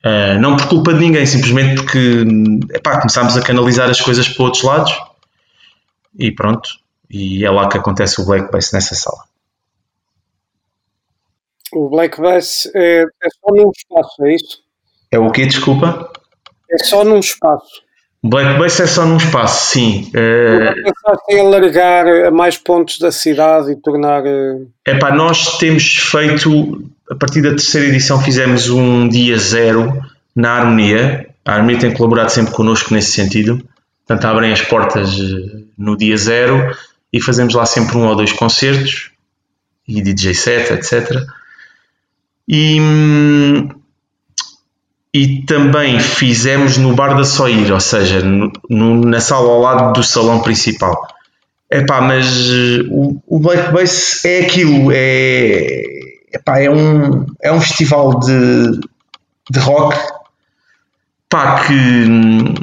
uh, 0.05 0.39
não 0.39 0.55
por 0.55 0.69
culpa 0.69 0.93
de 0.93 1.01
ninguém, 1.01 1.25
simplesmente 1.25 1.81
porque 1.81 2.23
epá, 2.73 3.01
começámos 3.01 3.35
a 3.35 3.41
canalizar 3.41 3.89
as 3.89 3.99
coisas 3.99 4.29
para 4.29 4.45
outros 4.45 4.63
lados 4.63 4.97
e 6.17 6.31
pronto. 6.31 6.69
E 7.09 7.43
é 7.45 7.51
lá 7.51 7.67
que 7.67 7.77
acontece 7.77 8.21
o 8.21 8.25
Black 8.25 8.49
Bass 8.49 8.71
nessa 8.71 8.95
sala. 8.95 9.23
O 11.73 11.89
Black 11.89 12.21
Bass 12.21 12.71
é, 12.73 13.01
é 13.01 13.29
só 13.29 13.53
num 13.53 13.69
espaço, 13.69 14.25
é 14.25 14.33
isso? 14.33 14.63
É 15.11 15.19
o 15.19 15.29
quê, 15.29 15.45
desculpa? 15.45 16.11
É 16.71 16.77
só 16.77 17.03
num 17.03 17.19
espaço. 17.19 17.83
Black 18.21 18.59
Base 18.59 18.81
é 18.81 18.87
só 18.87 19.05
num 19.05 19.15
espaço, 19.15 19.71
sim. 19.71 20.11
É 20.13 20.73
pensaste 20.73 21.33
em 21.33 21.39
alargar 21.39 22.05
a 22.27 22.31
mais 22.31 22.57
pontos 22.57 22.99
da 22.99 23.11
cidade 23.11 23.71
e 23.71 23.75
tornar. 23.77 24.23
É 24.85 24.95
pá, 24.95 25.11
nós 25.11 25.57
temos 25.57 25.97
feito, 25.97 26.83
a 27.09 27.15
partir 27.15 27.41
da 27.41 27.51
terceira 27.51 27.87
edição, 27.87 28.21
fizemos 28.21 28.69
um 28.69 29.07
dia 29.07 29.37
zero 29.37 30.03
na 30.35 30.51
Harmonia. 30.51 31.29
A 31.45 31.53
Harmonia 31.53 31.79
tem 31.79 31.93
colaborado 31.93 32.29
sempre 32.29 32.53
connosco 32.53 32.93
nesse 32.93 33.13
sentido. 33.13 33.63
Portanto, 34.05 34.25
abrem 34.25 34.51
as 34.51 34.61
portas 34.61 35.11
eh, 35.11 35.61
no 35.77 35.95
dia 35.95 36.17
zero 36.17 36.75
e 37.13 37.21
fazemos 37.21 37.53
lá 37.53 37.65
sempre 37.65 37.95
um 37.95 38.07
ou 38.07 38.15
dois 38.15 38.33
concertos 38.33 39.11
e 39.87 40.01
DJ 40.01 40.33
set, 40.33 40.73
etc. 40.73 41.25
E, 42.47 42.81
hum, 42.81 43.69
e 45.19 45.41
também 45.41 45.99
fizemos 45.99 46.77
no 46.77 46.95
Bar 46.95 47.13
da 47.13 47.25
Soir, 47.25 47.73
ou 47.73 47.79
seja, 47.81 48.21
no, 48.21 48.49
no, 48.69 49.01
na 49.01 49.19
sala 49.19 49.49
ao 49.49 49.59
lado 49.59 49.91
do 49.91 50.01
salão 50.01 50.39
principal. 50.39 50.95
Epá, 51.69 51.99
mas 51.99 52.49
o, 52.89 53.21
o 53.27 53.37
Black 53.37 53.73
Bass 53.73 54.23
é 54.23 54.39
aquilo, 54.39 54.93
é, 54.93 55.81
epá, 56.33 56.59
é, 56.61 56.69
um, 56.69 57.25
é 57.41 57.51
um 57.51 57.59
festival 57.59 58.17
de, 58.21 58.79
de 59.51 59.59
rock 59.59 59.97
pá, 61.27 61.65
que, 61.65 62.53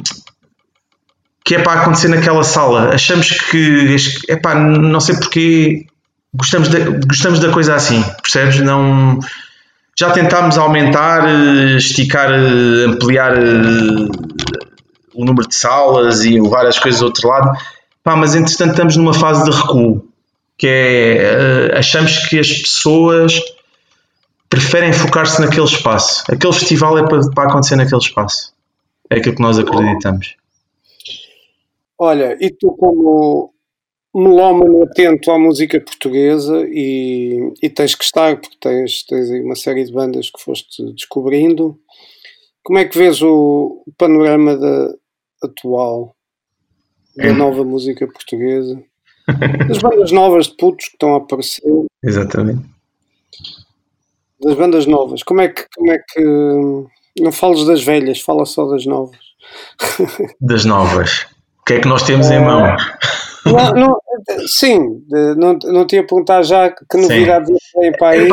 que 1.45 1.55
é 1.57 1.59
para 1.59 1.81
acontecer 1.81 2.07
naquela 2.07 2.43
sala. 2.43 2.89
Achamos 2.95 3.29
que, 3.29 3.97
epá, 4.29 4.55
não 4.55 4.99
sei 4.99 5.15
porque, 5.15 5.85
gostamos, 6.33 6.69
gostamos 7.05 7.39
da 7.39 7.51
coisa 7.51 7.75
assim, 7.75 8.03
percebes? 8.23 8.61
Não 8.61 9.19
já 9.99 10.11
tentámos 10.11 10.57
aumentar, 10.57 11.27
eh, 11.27 11.77
esticar, 11.77 12.29
eh, 12.31 12.85
ampliar 12.85 13.35
eh, 13.35 14.07
o 15.15 15.25
número 15.25 15.47
de 15.47 15.55
salas 15.55 16.23
e 16.23 16.39
levar 16.39 16.67
as 16.67 16.77
coisas 16.77 17.01
ao 17.01 17.07
outro 17.07 17.27
lado, 17.27 17.57
Pá, 18.03 18.15
mas 18.15 18.35
entretanto 18.35 18.71
estamos 18.71 18.95
numa 18.95 19.13
fase 19.13 19.43
de 19.43 19.51
recuo, 19.51 20.07
que 20.57 20.67
é 20.67 21.77
achamos 21.77 22.19
que 22.29 22.39
as 22.39 22.47
pessoas 22.47 23.37
preferem 24.49 24.93
focar-se 24.93 25.41
naquele 25.41 25.65
espaço. 25.65 26.23
Aquele 26.31 26.53
festival 26.53 26.97
é 26.99 27.05
para, 27.05 27.29
para 27.31 27.49
acontecer 27.49 27.75
naquele 27.75 27.99
espaço. 27.99 28.53
É 29.09 29.17
aquilo 29.17 29.35
que 29.35 29.41
nós 29.41 29.59
acreditamos. 29.59 30.37
Olha, 31.99 32.37
e 32.39 32.49
tu 32.49 32.77
como 32.79 33.51
melómano 34.19 34.83
atento 34.83 35.29
à 35.31 35.37
música 35.37 35.79
portuguesa 35.79 36.65
e, 36.69 37.53
e, 37.61 37.69
tens 37.69 37.93
que 37.93 38.03
estar, 38.03 38.37
porque 38.37 38.57
tens, 38.59 39.03
tens 39.03 39.29
aí 39.29 39.41
uma 39.41 39.55
série 39.55 39.83
de 39.83 39.91
bandas 39.91 40.29
que 40.29 40.41
foste 40.41 40.91
descobrindo. 40.93 41.79
Como 42.63 42.79
é 42.79 42.85
que 42.85 42.97
vês 42.97 43.21
o, 43.21 43.83
o 43.85 43.91
panorama 43.97 44.57
da, 44.57 44.93
atual 45.43 46.15
da 47.15 47.31
nova 47.33 47.63
música 47.63 48.07
portuguesa? 48.07 48.81
Das 49.67 49.79
bandas 49.79 50.11
novas 50.13 50.47
de 50.47 50.55
putos 50.55 50.85
que 50.85 50.93
estão 50.93 51.13
a 51.13 51.17
aparecer. 51.17 51.61
Exatamente. 52.01 52.63
Das 54.39 54.55
bandas 54.55 54.85
novas. 54.85 55.21
Como 55.21 55.41
é 55.41 55.49
que. 55.49 55.65
Como 55.75 55.91
é 55.91 55.99
que 55.99 56.21
não 57.19 57.31
fales 57.33 57.65
das 57.65 57.83
velhas, 57.83 58.21
fala 58.21 58.45
só 58.45 58.65
das 58.65 58.85
novas. 58.85 59.19
Das 60.39 60.63
novas. 60.63 61.27
O 61.59 61.65
que 61.65 61.73
é 61.73 61.79
que 61.81 61.87
nós 61.89 62.03
temos 62.03 62.31
em 62.31 62.39
mão? 62.39 62.75
Não, 63.51 63.73
não, 63.73 63.99
sim, 64.47 65.03
não, 65.37 65.57
não 65.63 65.85
te 65.85 65.95
ia 65.95 66.05
perguntar 66.05 66.41
já 66.43 66.69
que 66.69 66.97
novidades 66.97 67.55
vêm 67.77 67.91
para 67.91 68.09
aí. 68.09 68.29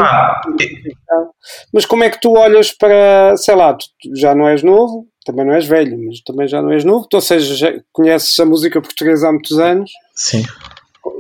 Mas 1.73 1.85
como 1.87 2.04
é 2.04 2.11
que 2.11 2.21
tu 2.21 2.33
olhas 2.33 2.73
para, 2.73 3.37
sei 3.37 3.54
lá, 3.54 3.75
tu 3.75 3.87
já 4.14 4.35
não 4.35 4.49
és 4.49 4.62
novo, 4.62 5.06
também 5.25 5.44
não 5.44 5.54
és 5.54 5.66
velho, 5.66 5.99
mas 6.06 6.21
também 6.21 6.47
já 6.47 6.61
não 6.61 6.73
és 6.73 6.85
novo, 6.85 7.06
ou 7.12 7.21
seja, 7.21 7.54
já 7.54 7.73
conheces 7.92 8.38
a 8.38 8.44
música 8.44 8.80
portuguesa 8.80 9.28
há 9.28 9.33
muitos 9.33 9.59
anos. 9.59 9.90
Sim. 10.14 10.42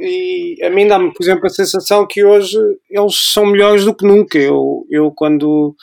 E 0.00 0.58
a 0.62 0.70
mim 0.70 0.86
dá-me, 0.86 1.12
por 1.12 1.22
exemplo, 1.22 1.46
a 1.46 1.50
sensação 1.50 2.06
que 2.06 2.24
hoje 2.24 2.58
eles 2.90 3.32
são 3.32 3.46
melhores 3.46 3.84
do 3.84 3.94
que 3.94 4.06
nunca. 4.06 4.38
Eu, 4.38 4.86
eu 4.90 5.10
quando, 5.10 5.74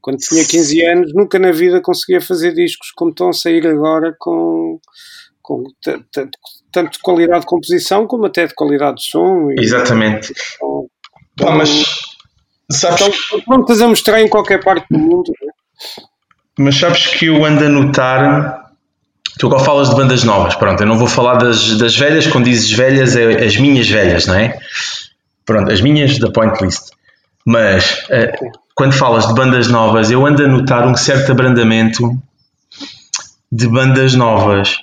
quando 0.00 0.18
tinha 0.18 0.44
15 0.44 0.84
anos, 0.84 1.14
nunca 1.14 1.38
na 1.38 1.52
vida 1.52 1.80
conseguia 1.80 2.20
fazer 2.20 2.52
discos 2.52 2.90
como 2.92 3.10
estão 3.10 3.28
a 3.28 3.32
sair 3.32 3.66
agora 3.66 4.14
com, 4.18 4.80
com 5.48 5.64
tanto 6.70 6.92
de 6.92 6.98
qualidade 6.98 7.40
de 7.40 7.46
composição 7.46 8.06
como 8.06 8.26
até 8.26 8.46
de 8.46 8.54
qualidade 8.54 8.98
de 8.98 9.04
som. 9.04 9.48
Exatamente. 9.58 10.34
Então, 10.56 10.86
Pá, 11.38 11.52
mas 11.52 11.70
sabes. 12.70 13.00
Estão 13.00 13.40
prontas 13.40 13.80
a 13.80 13.88
mostrar 13.88 14.20
em 14.20 14.28
qualquer 14.28 14.62
parte 14.62 14.86
do 14.90 14.98
mundo. 14.98 15.32
Né? 15.42 15.52
Mas 16.58 16.76
sabes 16.76 17.06
que 17.06 17.26
eu 17.26 17.42
ando 17.46 17.64
a 17.64 17.68
notar. 17.68 18.68
Tu 19.38 19.46
agora 19.46 19.64
falas 19.64 19.88
de 19.88 19.94
bandas 19.94 20.24
novas, 20.24 20.56
pronto, 20.56 20.82
eu 20.82 20.86
não 20.86 20.98
vou 20.98 21.06
falar 21.06 21.36
das, 21.36 21.78
das 21.78 21.96
velhas, 21.96 22.26
quando 22.26 22.46
dizes 22.46 22.72
velhas, 22.72 23.14
é 23.14 23.44
as 23.44 23.56
minhas 23.56 23.88
velhas, 23.88 24.26
não 24.26 24.34
é? 24.34 24.58
Pronto, 25.46 25.70
as 25.70 25.80
minhas 25.80 26.18
da 26.18 26.28
Point 26.28 26.60
List. 26.60 26.90
Mas 27.46 28.04
uh, 28.06 28.50
quando 28.74 28.94
falas 28.94 29.28
de 29.28 29.34
bandas 29.34 29.68
novas, 29.68 30.10
eu 30.10 30.26
ando 30.26 30.44
a 30.44 30.48
notar 30.48 30.88
um 30.88 30.96
certo 30.96 31.30
abrandamento 31.30 32.20
de 33.50 33.68
bandas 33.68 34.14
novas. 34.14 34.76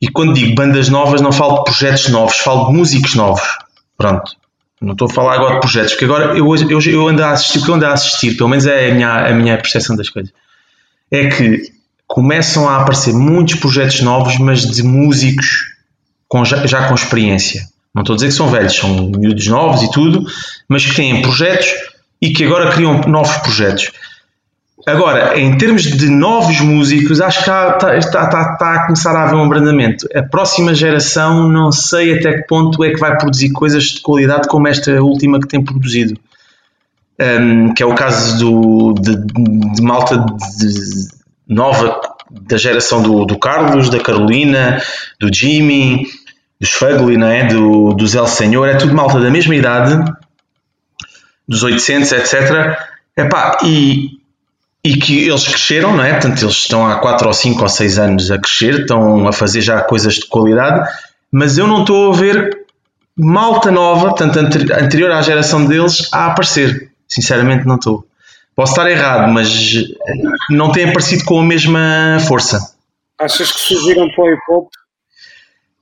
E 0.00 0.08
quando 0.08 0.34
digo 0.34 0.54
bandas 0.54 0.88
novas, 0.88 1.20
não 1.20 1.32
falo 1.32 1.58
de 1.58 1.64
projetos 1.64 2.08
novos, 2.08 2.36
falo 2.36 2.66
de 2.66 2.72
músicos 2.72 3.14
novos. 3.14 3.42
Pronto. 3.96 4.32
Não 4.80 4.92
estou 4.92 5.08
a 5.08 5.12
falar 5.12 5.34
agora 5.34 5.54
de 5.54 5.60
projetos, 5.60 5.92
porque 5.92 6.04
agora 6.04 6.36
eu, 6.36 6.54
eu, 6.54 6.80
eu 6.80 7.08
ando 7.08 7.24
a 7.24 7.30
assistir, 7.30 7.66
eu 7.66 7.74
ando 7.74 7.86
a 7.86 7.92
assistir, 7.92 8.36
pelo 8.36 8.50
menos 8.50 8.66
é 8.66 8.90
a 8.90 8.94
minha, 8.94 9.26
a 9.28 9.32
minha 9.32 9.56
percepção 9.56 9.96
das 9.96 10.10
coisas, 10.10 10.32
é 11.10 11.28
que 11.28 11.72
começam 12.06 12.68
a 12.68 12.82
aparecer 12.82 13.14
muitos 13.14 13.54
projetos 13.54 14.00
novos, 14.02 14.38
mas 14.38 14.60
de 14.60 14.82
músicos 14.82 15.76
com, 16.28 16.44
já, 16.44 16.66
já 16.66 16.88
com 16.88 16.94
experiência. 16.94 17.66
Não 17.94 18.02
estou 18.02 18.12
a 18.12 18.16
dizer 18.16 18.28
que 18.28 18.34
são 18.34 18.48
velhos, 18.50 18.76
são 18.76 19.08
miúdos 19.08 19.46
novos 19.46 19.82
e 19.82 19.90
tudo, 19.90 20.26
mas 20.68 20.84
que 20.84 20.94
têm 20.94 21.22
projetos 21.22 21.68
e 22.20 22.30
que 22.30 22.44
agora 22.44 22.70
criam 22.70 23.00
novos 23.06 23.36
projetos. 23.38 23.90
Agora, 24.86 25.36
em 25.36 25.58
termos 25.58 25.82
de 25.82 26.08
novos 26.08 26.60
músicos, 26.60 27.20
acho 27.20 27.38
que 27.38 27.50
está, 27.50 27.76
está, 27.76 27.98
está, 27.98 28.52
está 28.52 28.74
a 28.74 28.86
começar 28.86 29.16
a 29.16 29.24
haver 29.24 29.34
um 29.34 29.42
abrandamento. 29.42 30.06
A 30.14 30.22
próxima 30.22 30.72
geração, 30.76 31.48
não 31.48 31.72
sei 31.72 32.16
até 32.16 32.34
que 32.34 32.46
ponto 32.46 32.84
é 32.84 32.90
que 32.90 33.00
vai 33.00 33.18
produzir 33.18 33.50
coisas 33.50 33.82
de 33.82 34.00
qualidade 34.00 34.46
como 34.46 34.68
esta 34.68 35.02
última 35.02 35.40
que 35.40 35.48
tem 35.48 35.60
produzido. 35.60 36.16
Um, 37.18 37.74
que 37.74 37.82
é 37.82 37.86
o 37.86 37.96
caso 37.96 38.38
do, 38.38 38.92
de, 38.92 39.16
de 39.16 39.82
malta 39.82 40.18
de, 40.18 41.08
nova 41.48 42.00
da 42.30 42.56
geração 42.56 43.02
do, 43.02 43.24
do, 43.24 43.38
Carlos, 43.38 43.90
da 43.90 43.98
Carolina, 43.98 44.80
do 45.18 45.34
Jimmy, 45.34 46.06
dos 46.60 46.70
Fugly, 46.70 47.16
não 47.16 47.26
é? 47.26 47.44
do, 47.46 47.92
do 47.92 48.06
Zé 48.06 48.24
Senhor, 48.26 48.68
é 48.68 48.76
tudo 48.76 48.94
malta 48.94 49.18
da 49.18 49.30
mesma 49.30 49.56
idade, 49.56 50.04
dos 51.48 51.64
800, 51.64 52.12
etc. 52.12 52.78
Epá, 53.16 53.58
e, 53.64 54.15
e 54.86 54.96
que 54.96 55.28
eles 55.28 55.42
cresceram, 55.48 55.96
não 55.96 56.04
é? 56.04 56.12
Portanto, 56.12 56.42
eles 56.42 56.54
estão 56.54 56.86
há 56.86 56.96
4 57.00 57.26
ou 57.26 57.34
5 57.34 57.60
ou 57.60 57.68
6 57.68 57.98
anos 57.98 58.30
a 58.30 58.38
crescer, 58.38 58.80
estão 58.82 59.26
a 59.26 59.32
fazer 59.32 59.60
já 59.60 59.80
coisas 59.80 60.14
de 60.14 60.26
qualidade, 60.26 60.88
mas 61.32 61.58
eu 61.58 61.66
não 61.66 61.80
estou 61.80 62.12
a 62.12 62.16
ver 62.16 62.56
malta 63.16 63.72
nova, 63.72 64.14
portanto, 64.14 64.38
anterior 64.38 65.10
à 65.10 65.22
geração 65.22 65.64
deles, 65.64 66.08
a 66.12 66.26
aparecer. 66.26 66.92
Sinceramente, 67.08 67.66
não 67.66 67.74
estou. 67.74 68.06
Posso 68.54 68.72
estar 68.72 68.88
errado, 68.88 69.32
mas 69.32 69.74
não 70.50 70.70
tem 70.70 70.88
aparecido 70.88 71.24
com 71.24 71.40
a 71.40 71.44
mesma 71.44 72.18
força. 72.28 72.74
Achas 73.18 73.50
que 73.50 73.58
surgiram 73.58 74.08
para 74.14 74.24
o 74.24 74.32
hip 74.32 74.40
hop? 74.50 74.68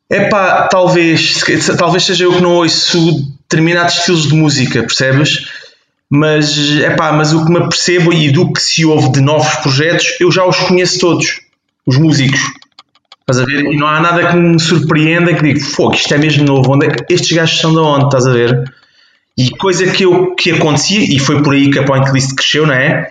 É 0.08 0.28
pá, 0.28 0.68
talvez, 0.68 1.42
talvez 1.78 2.04
seja 2.04 2.24
eu 2.24 2.32
que 2.32 2.40
não 2.40 2.56
ouço 2.56 3.22
determinados 3.42 3.98
estilos 3.98 4.28
de 4.28 4.34
música, 4.34 4.80
percebes? 4.80 5.46
Mas, 6.10 6.56
epá, 6.80 7.12
mas 7.12 7.32
o 7.32 7.44
que 7.44 7.50
me 7.50 7.58
apercebo 7.58 8.12
e 8.12 8.30
do 8.30 8.52
que 8.52 8.60
se 8.60 8.84
ouve 8.84 9.12
de 9.12 9.20
novos 9.20 9.54
projetos, 9.56 10.16
eu 10.20 10.30
já 10.30 10.44
os 10.44 10.58
conheço 10.58 10.98
todos, 11.00 11.40
os 11.86 11.98
músicos. 11.98 12.40
Estás 13.20 13.40
a 13.40 13.44
ver? 13.46 13.64
E 13.64 13.76
não 13.76 13.86
há 13.86 14.00
nada 14.00 14.28
que 14.28 14.36
me 14.36 14.60
surpreenda 14.60 15.32
que 15.34 15.42
diga, 15.42 15.60
fogo, 15.64 15.94
isto 15.94 16.12
é 16.12 16.18
mesmo 16.18 16.44
novo, 16.44 16.74
onde 16.74 16.86
é 16.86 16.90
que 16.90 17.12
estes 17.12 17.32
gajos 17.32 17.58
são 17.58 17.72
de 17.72 17.78
onde, 17.78 18.04
estás 18.04 18.26
a 18.26 18.32
ver? 18.32 18.62
E 19.36 19.50
coisa 19.50 19.90
que, 19.90 20.04
eu, 20.04 20.34
que 20.34 20.52
acontecia, 20.52 21.00
e 21.00 21.18
foi 21.18 21.42
por 21.42 21.54
aí 21.54 21.70
que 21.70 21.78
a 21.78 21.84
Point 21.84 22.12
List 22.12 22.34
cresceu, 22.34 22.66
não 22.66 22.74
é? 22.74 23.10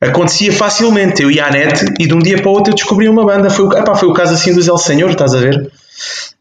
Acontecia 0.00 0.52
facilmente, 0.52 1.22
eu 1.22 1.30
ia 1.30 1.46
à 1.46 1.50
net 1.50 1.94
e 1.98 2.06
de 2.06 2.14
um 2.14 2.18
dia 2.18 2.36
para 2.36 2.50
o 2.50 2.52
outro 2.52 2.70
eu 2.70 2.74
descobri 2.74 3.08
uma 3.08 3.24
banda. 3.24 3.48
Foi, 3.48 3.66
epá, 3.78 3.94
foi 3.94 4.08
o 4.08 4.12
caso 4.12 4.34
assim 4.34 4.54
do 4.54 4.60
Zé 4.60 4.76
Senhor, 4.76 5.10
estás 5.10 5.34
a 5.34 5.38
ver? 5.38 5.72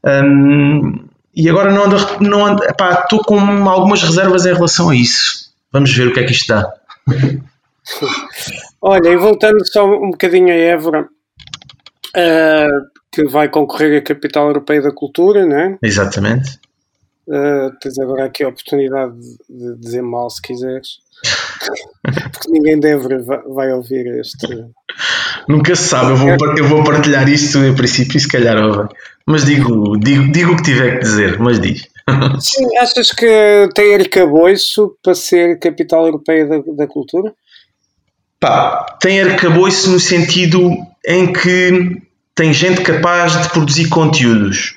Um, 0.06 1.06
e 1.34 1.50
agora 1.50 1.72
não 1.72 1.86
ando, 1.86 1.98
não 2.20 2.46
ando, 2.46 2.64
estou 2.64 3.20
com 3.24 3.40
algumas 3.70 4.04
reservas 4.04 4.46
em 4.46 4.54
relação 4.54 4.90
a 4.90 4.96
isso. 4.96 5.45
Vamos 5.76 5.94
ver 5.94 6.08
o 6.08 6.14
que 6.14 6.22
é 6.22 6.24
que 6.24 6.32
isto 6.32 6.48
dá. 6.48 6.72
Olha, 8.82 9.10
e 9.10 9.18
voltando 9.18 9.60
só 9.68 9.86
um 9.86 10.12
bocadinho 10.12 10.48
a 10.48 10.56
Évora, 10.56 11.02
uh, 12.16 12.88
que 13.12 13.26
vai 13.26 13.50
concorrer 13.50 14.00
à 14.00 14.02
Capital 14.02 14.48
Europeia 14.48 14.82
da 14.82 14.94
Cultura, 14.94 15.46
não 15.46 15.58
é? 15.58 15.78
Exatamente. 15.84 16.58
Uh, 17.28 17.78
tens 17.82 18.00
agora 18.00 18.24
aqui 18.24 18.46
a 18.46 18.48
oportunidade 18.48 19.20
de 19.50 19.76
dizer 19.76 20.02
mal 20.02 20.30
se 20.30 20.42
quiseres. 20.42 21.00
Porque 22.32 22.52
ninguém 22.52 22.80
deve 22.80 23.18
vai 23.54 23.74
ouvir 23.74 24.08
este. 24.22 24.48
Nunca 25.46 25.76
se 25.76 25.90
sabe, 25.90 26.12
eu 26.12 26.16
vou, 26.16 26.58
eu 26.58 26.68
vou 26.70 26.86
partilhar 26.86 27.28
isto 27.28 27.58
em 27.58 27.76
princípio, 27.76 28.18
se 28.18 28.30
calhar 28.30 28.56
ouve. 28.64 28.88
Mas 29.26 29.44
digo, 29.44 29.98
digo, 29.98 30.32
digo 30.32 30.54
o 30.54 30.56
que 30.56 30.64
tiver 30.64 31.00
que 31.00 31.04
dizer, 31.04 31.38
mas 31.38 31.60
diz. 31.60 31.86
Sim, 32.40 32.66
achas 32.78 33.12
que 33.12 33.70
tem 33.74 33.96
arcabouço 33.96 34.96
para 35.02 35.16
ser 35.16 35.60
capital 35.60 36.06
europeia 36.06 36.46
da, 36.46 36.58
da 36.76 36.88
cultura? 36.88 37.34
Pá, 38.40 38.98
tem 39.00 39.22
arcabouço 39.22 39.90
no 39.92 40.00
sentido 40.00 40.72
em 41.06 41.32
que 41.32 42.02
tem 42.34 42.54
gente 42.54 42.82
capaz 42.82 43.42
de 43.42 43.50
produzir 43.50 43.88
conteúdos. 43.90 44.76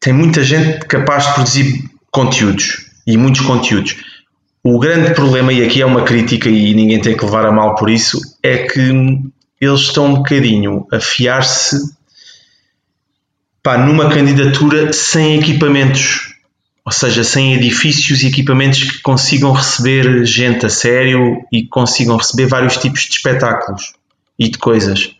Tem 0.00 0.12
muita 0.12 0.42
gente 0.42 0.84
capaz 0.86 1.26
de 1.26 1.34
produzir 1.34 1.90
conteúdos 2.10 2.90
e 3.06 3.16
muitos 3.16 3.40
conteúdos. 3.40 3.96
O 4.62 4.78
grande 4.78 5.14
problema, 5.14 5.52
e 5.52 5.64
aqui 5.64 5.82
é 5.82 5.86
uma 5.86 6.02
crítica 6.02 6.48
e 6.48 6.74
ninguém 6.74 7.00
tem 7.00 7.16
que 7.16 7.24
levar 7.24 7.46
a 7.46 7.52
mal 7.52 7.74
por 7.74 7.88
isso, 7.88 8.20
é 8.42 8.58
que 8.58 8.80
eles 9.60 9.80
estão 9.80 10.06
um 10.06 10.14
bocadinho 10.14 10.86
a 10.92 10.98
fiar-se 11.00 11.76
pá, 13.64 13.78
numa 13.78 14.10
candidatura 14.10 14.92
sem 14.92 15.40
equipamentos, 15.40 16.34
ou 16.84 16.92
seja, 16.92 17.24
sem 17.24 17.54
edifícios 17.54 18.22
e 18.22 18.28
equipamentos 18.28 18.84
que 18.84 19.00
consigam 19.00 19.50
receber 19.52 20.24
gente 20.26 20.66
a 20.66 20.68
sério 20.68 21.42
e 21.50 21.66
consigam 21.66 22.18
receber 22.18 22.46
vários 22.46 22.76
tipos 22.76 23.00
de 23.00 23.14
espetáculos 23.14 23.94
e 24.38 24.50
de 24.50 24.58
coisas. 24.58 25.16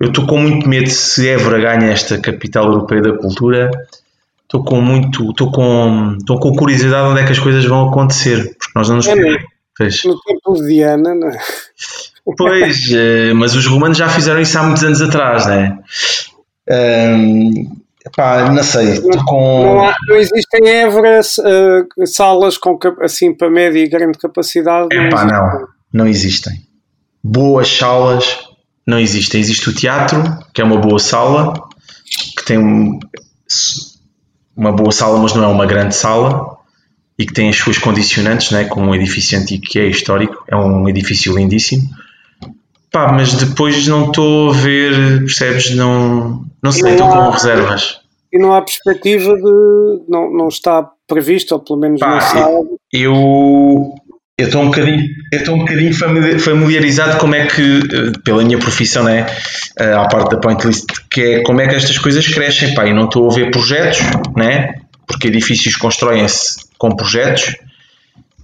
Eu 0.00 0.08
estou 0.08 0.26
com 0.26 0.38
muito 0.38 0.66
medo 0.66 0.88
se 0.88 1.28
Évora 1.28 1.60
ganha 1.60 1.92
esta 1.92 2.18
capital 2.18 2.64
europeia 2.64 3.02
da 3.02 3.18
cultura. 3.18 3.70
Estou 4.44 4.64
com 4.64 4.80
muito, 4.80 5.30
estou 5.30 5.52
com, 5.52 6.16
estou 6.18 6.40
com 6.40 6.56
curiosidade 6.56 7.08
onde 7.08 7.20
é 7.20 7.26
que 7.26 7.32
as 7.32 7.38
coisas 7.38 7.64
vão 7.66 7.90
acontecer, 7.90 8.56
porque 8.58 8.72
nós 8.74 8.88
não 8.88 8.96
nos 8.96 9.06
é, 9.06 9.14
No 9.14 10.18
tempo 10.22 10.54
de 10.54 10.66
Diana, 10.66 11.14
não 11.14 11.28
é? 11.28 11.38
Pois, 12.36 12.90
eh, 12.92 13.32
mas 13.34 13.54
os 13.54 13.66
romanos 13.66 13.98
já 13.98 14.08
fizeram 14.08 14.40
isso 14.40 14.58
há 14.58 14.62
muitos 14.62 14.82
anos 14.82 15.00
atrás, 15.02 15.46
não 15.46 15.52
é? 15.52 15.78
Um, 16.70 17.80
Pá, 18.16 18.50
não 18.50 18.62
sei, 18.62 18.98
não, 19.00 19.24
com... 19.26 19.62
não, 19.62 19.84
há, 19.84 19.94
não 20.08 20.16
existem 20.16 20.66
Évora 20.66 21.20
uh, 21.20 22.06
salas 22.06 22.56
com 22.56 22.78
assim 23.02 23.34
para 23.34 23.50
média 23.50 23.78
e 23.78 23.88
grande 23.88 24.16
capacidade. 24.18 24.88
É 24.90 25.10
pá, 25.10 25.26
não, 25.26 25.68
não 25.92 26.06
existem. 26.06 26.64
Boas 27.22 27.68
salas 27.68 28.38
não 28.86 28.98
existem. 28.98 29.38
Existe 29.38 29.68
o 29.68 29.74
teatro, 29.74 30.22
que 30.54 30.62
é 30.62 30.64
uma 30.64 30.78
boa 30.78 30.98
sala, 30.98 31.52
que 32.38 32.44
tem 32.44 32.56
um, 32.56 32.98
uma 34.56 34.72
boa 34.72 34.92
sala, 34.92 35.18
mas 35.18 35.34
não 35.34 35.44
é 35.44 35.48
uma 35.48 35.66
grande 35.66 35.94
sala, 35.94 36.56
e 37.18 37.26
que 37.26 37.34
tem 37.34 37.50
as 37.50 37.56
suas 37.56 37.76
condicionantes, 37.76 38.50
né, 38.50 38.64
como 38.64 38.86
um 38.86 38.94
edifício 38.94 39.38
antigo 39.38 39.62
que 39.62 39.78
é 39.78 39.86
histórico, 39.86 40.42
é 40.48 40.56
um 40.56 40.88
edifício 40.88 41.36
lindíssimo 41.36 41.82
Pá, 42.90 43.12
mas 43.12 43.34
depois 43.34 43.86
não 43.86 44.06
estou 44.06 44.50
a 44.50 44.52
ver, 44.52 45.20
percebes? 45.20 45.74
Não, 45.74 46.44
não 46.62 46.72
sei, 46.72 46.92
estou 46.92 47.08
com 47.08 47.30
reservas. 47.30 48.00
E 48.32 48.38
não 48.38 48.52
há 48.52 48.62
perspectiva 48.62 49.34
de. 49.34 50.04
Não, 50.08 50.30
não 50.32 50.48
está 50.48 50.88
previsto, 51.06 51.52
ou 51.52 51.60
pelo 51.60 51.78
menos 51.78 52.00
Pá, 52.00 52.10
não 52.10 52.20
sabe. 52.20 52.68
Eu. 52.92 53.94
Eu 54.38 54.46
estou 54.46 54.62
um 54.62 54.66
bocadinho, 54.66 55.04
eu 55.30 55.38
estou 55.38 55.54
um 55.54 55.58
bocadinho 55.58 55.92
familiarizado 56.40 57.18
como 57.18 57.34
é 57.34 57.44
que, 57.44 57.80
eh, 57.80 58.12
pela 58.24 58.42
minha 58.42 58.58
profissão, 58.58 59.04
né, 59.04 59.26
eh, 59.78 59.92
à 59.92 60.08
parte 60.08 60.30
da 60.30 60.38
point 60.38 60.66
list, 60.66 60.86
que 61.10 61.20
é 61.20 61.42
como 61.42 61.60
é 61.60 61.68
que 61.68 61.74
estas 61.74 61.98
coisas 61.98 62.26
crescem, 62.26 62.72
pá, 62.72 62.86
e 62.86 62.94
não 62.94 63.04
estou 63.04 63.30
a 63.30 63.34
ver 63.34 63.50
projetos, 63.50 63.98
né, 64.34 64.76
porque 65.06 65.28
edifícios 65.28 65.76
constroem-se 65.76 66.56
com 66.78 66.90
projetos, 66.96 67.54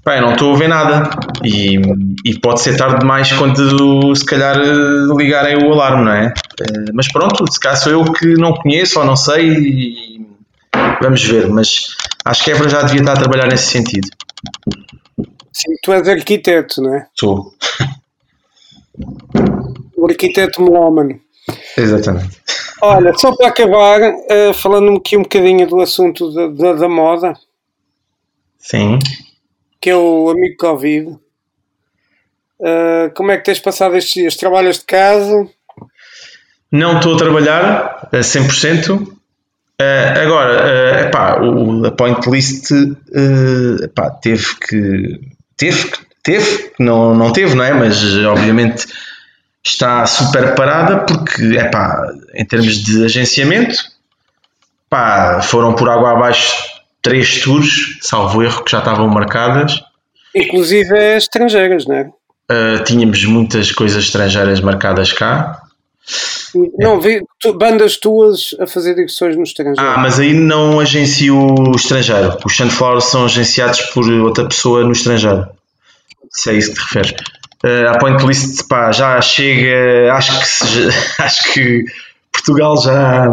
Pá, 0.07 0.21
não 0.21 0.35
estou 0.35 0.55
a 0.55 0.57
ver 0.57 0.69
nada. 0.69 1.11
E, 1.45 1.81
e 2.25 2.39
pode 2.39 2.61
ser 2.61 2.77
tarde 2.77 3.01
demais 3.01 3.33
quando 3.33 4.15
se 4.15 4.25
calhar 4.25 4.57
ligarem 5.17 5.57
o 5.57 5.73
alarme, 5.73 6.05
não 6.05 6.13
é? 6.13 6.33
Eh, 6.61 6.93
mas 6.95 7.11
pronto, 7.11 7.45
se 7.53 7.59
calhar 7.59 7.77
sou 7.77 7.91
eu 7.91 8.13
que 8.13 8.35
não 8.35 8.55
conheço 8.55 9.01
ou 9.01 9.05
não 9.05 9.17
sei 9.17 9.51
e 9.51 10.27
vamos 11.03 11.25
ver. 11.25 11.49
Mas 11.49 11.89
acho 12.25 12.45
que 12.45 12.53
Évora 12.53 12.69
já 12.69 12.83
devia 12.83 13.01
estar 13.01 13.15
a 13.15 13.17
trabalhar 13.17 13.49
nesse 13.49 13.67
sentido. 13.67 14.07
Sim, 15.53 15.75
tu 15.83 15.93
és 15.93 16.09
arquiteto, 16.09 16.81
não 16.81 16.95
é? 16.95 17.09
Sou. 17.13 17.53
O 19.97 20.07
arquiteto 20.09 20.63
melómano. 20.63 21.19
Exatamente. 21.77 22.41
Olha, 22.81 23.13
só 23.19 23.35
para 23.35 23.49
acabar, 23.49 24.01
uh, 24.03 24.55
falando 24.55 24.99
aqui 24.99 25.17
um 25.17 25.23
bocadinho 25.23 25.67
do 25.67 25.81
assunto 25.81 26.33
da, 26.33 26.47
da, 26.47 26.73
da 26.75 26.89
moda. 26.89 27.35
Sim 28.57 29.01
que 29.87 29.91
é 29.91 29.97
o 29.97 30.29
amigo 30.31 30.57
Covid. 30.57 31.11
Uh, 32.59 33.09
como 33.15 33.31
é 33.31 33.37
que 33.37 33.45
tens 33.45 33.61
passado 33.61 33.97
estes 33.97 34.15
dias? 34.15 34.35
Trabalhas 34.35 34.81
de 34.81 34.85
casa? 34.85 35.49
Não 36.73 36.97
estou 36.97 37.15
a 37.15 37.19
trabalhar 37.19 38.09
a 38.11 38.19
100%. 38.19 39.01
Uh, 39.01 39.13
agora, 40.25 40.65
uh, 40.65 41.07
epá, 41.07 41.41
o, 41.41 41.87
a 41.87 41.93
Point 41.93 42.29
List 42.29 42.73
uh, 42.73 43.85
epá, 43.85 44.11
teve 44.11 44.57
que. 44.57 45.21
Teve. 45.57 45.93
Teve, 46.21 46.73
não, 46.81 47.15
não 47.15 47.33
teve, 47.33 47.55
não 47.55 47.63
é? 47.63 47.73
Mas 47.73 48.03
obviamente 48.25 48.89
está 49.65 50.05
super 50.05 50.57
parada 50.57 51.05
porque, 51.05 51.57
em 52.35 52.45
termos 52.45 52.83
de 52.83 53.05
agenciamento, 53.05 53.77
foram 55.45 55.77
por 55.77 55.89
água 55.89 56.11
abaixo 56.11 56.76
três 57.07 57.41
tours, 57.41 57.99
salvo 58.01 58.43
erro, 58.43 58.65
que 58.65 58.73
já 58.73 58.81
estavam 58.81 59.07
marcadas. 59.07 59.81
Inclusive 60.35 61.17
estrangeiras, 61.17 61.87
não 61.87 61.95
é? 61.95 62.11
Uh, 62.51 62.83
tínhamos 62.85 63.25
muitas 63.25 63.71
coisas 63.71 64.03
estrangeiras 64.05 64.61
marcadas 64.61 65.13
cá. 65.13 65.63
Não, 66.79 67.01
vi 67.01 67.23
tu, 67.41 67.53
bandas 67.55 67.97
tuas 67.97 68.55
a 68.61 68.67
fazer 68.67 68.95
digressões 68.95 69.37
no 69.37 69.45
estrangeiro. 69.45 69.89
Ah, 69.89 69.99
mas 69.99 70.19
aí 70.19 70.33
não 70.33 70.81
agencio 70.81 71.37
o 71.37 71.77
estrangeiro. 71.77 72.37
Os 72.45 72.57
Sunflowers 72.57 73.05
são 73.05 73.25
agenciados 73.25 73.81
por 73.83 74.09
outra 74.09 74.49
pessoa 74.49 74.83
no 74.83 74.93
estrangeiro. 74.93 75.47
Se 76.31 76.51
é 76.51 76.55
isso 76.55 76.71
que 76.71 76.77
te 76.77 76.83
referes. 76.83 77.11
Uh, 77.65 77.89
a 77.89 77.99
point 77.99 78.25
list 78.25 78.67
pá, 78.69 78.93
já 78.93 79.21
chega, 79.21 80.13
acho 80.13 80.39
que, 80.39 80.89
acho 81.23 81.53
que 81.53 81.85
Portugal 82.33 82.77
já, 82.81 83.27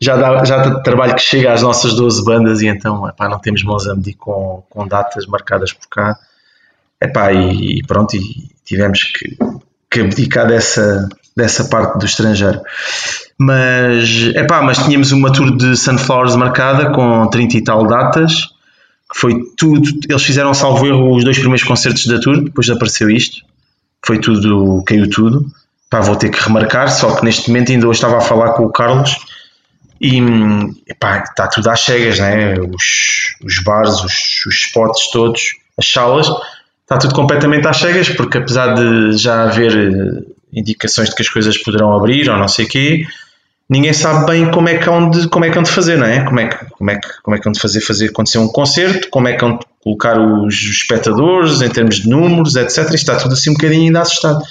já 0.00 0.16
dá, 0.16 0.44
já 0.44 0.80
trabalho 0.80 1.14
que 1.14 1.22
chega 1.22 1.52
às 1.52 1.62
nossas 1.62 1.94
12 1.94 2.24
bandas 2.24 2.62
e 2.62 2.68
então 2.68 3.08
epá, 3.08 3.28
não 3.28 3.38
temos 3.38 3.62
Mozambique 3.64 4.18
com, 4.18 4.62
com 4.70 4.86
datas 4.86 5.26
marcadas 5.26 5.72
por 5.72 5.88
cá. 5.88 6.16
Epá, 7.00 7.32
e, 7.32 7.78
e 7.78 7.86
pronto, 7.86 8.16
e 8.16 8.48
tivemos 8.64 9.02
que, 9.04 9.36
que 9.90 10.00
abdicar 10.00 10.46
dessa, 10.46 11.08
dessa 11.36 11.64
parte 11.64 11.98
do 11.98 12.04
estrangeiro. 12.04 12.60
Mas, 13.38 14.08
epá, 14.34 14.62
mas 14.62 14.78
tínhamos 14.78 15.12
uma 15.12 15.32
tour 15.32 15.56
de 15.56 15.76
Sunflowers 15.76 16.36
marcada 16.36 16.90
com 16.92 17.28
30 17.28 17.56
e 17.56 17.64
tal 17.64 17.86
datas, 17.86 18.48
que 19.12 19.18
foi 19.18 19.34
tudo. 19.56 19.88
Eles 20.08 20.22
fizeram, 20.22 20.52
salvo 20.54 20.86
erro, 20.86 21.16
os 21.16 21.24
dois 21.24 21.38
primeiros 21.38 21.66
concertos 21.66 22.06
da 22.06 22.20
tour, 22.20 22.42
depois 22.42 22.68
apareceu 22.68 23.08
isto. 23.10 23.42
Foi 24.04 24.18
tudo, 24.18 24.82
caiu 24.84 25.08
tudo. 25.08 25.46
Pá, 25.88 26.00
vou 26.00 26.16
ter 26.16 26.30
que 26.30 26.40
remarcar, 26.40 26.90
só 26.90 27.14
que 27.16 27.24
neste 27.24 27.48
momento 27.48 27.72
ainda 27.72 27.88
hoje 27.88 27.96
estava 27.96 28.18
a 28.18 28.20
falar 28.20 28.52
com 28.52 28.64
o 28.64 28.70
Carlos 28.70 29.16
e 30.00 30.20
epá, 30.86 31.22
está 31.22 31.48
tudo 31.48 31.68
às 31.68 31.80
cegas, 31.80 32.18
né? 32.18 32.54
os, 32.54 33.36
os 33.44 33.62
bares, 33.62 34.00
os, 34.02 34.46
os 34.46 34.54
spots 34.54 35.10
todos, 35.10 35.54
as 35.76 35.90
salas, 35.90 36.28
está 36.82 36.96
tudo 36.98 37.14
completamente 37.14 37.66
às 37.66 37.76
cegas, 37.78 38.08
porque 38.08 38.38
apesar 38.38 38.74
de 38.74 39.16
já 39.16 39.44
haver 39.44 39.76
eh, 39.76 40.22
indicações 40.52 41.10
de 41.10 41.14
que 41.14 41.22
as 41.22 41.28
coisas 41.28 41.58
poderão 41.58 41.94
abrir 41.94 42.30
ou 42.30 42.36
não 42.36 42.48
sei 42.48 42.64
o 42.64 42.68
quê, 42.68 43.04
ninguém 43.68 43.92
sabe 43.92 44.26
bem 44.26 44.50
como 44.50 44.68
é 44.68 44.78
que 44.78 44.88
hão 44.88 45.10
de, 45.10 45.28
como 45.28 45.44
é 45.44 45.50
que 45.50 45.58
hão 45.58 45.62
de 45.62 45.70
fazer, 45.70 45.98
não 45.98 46.06
é? 46.06 46.24
Como 46.24 46.40
é 46.40 46.48
que, 46.48 46.64
como 46.70 46.90
é 46.90 46.96
que, 46.96 47.08
como 47.22 47.36
é 47.36 47.40
que 47.40 47.48
hão 47.48 47.52
de 47.52 47.60
fazer, 47.60 47.80
fazer 47.80 48.06
acontecer 48.06 48.38
um 48.38 48.48
concerto, 48.48 49.08
como 49.10 49.28
é 49.28 49.36
que 49.36 49.44
hão 49.44 49.58
de 49.58 49.66
colocar 49.82 50.18
os 50.18 50.54
espectadores 50.54 51.60
em 51.60 51.68
termos 51.68 51.96
de 51.96 52.08
números, 52.08 52.56
etc. 52.56 52.92
Está 52.94 53.16
tudo 53.16 53.34
assim 53.34 53.50
um 53.50 53.54
bocadinho 53.54 53.84
ainda 53.84 54.00
assustado. 54.00 54.42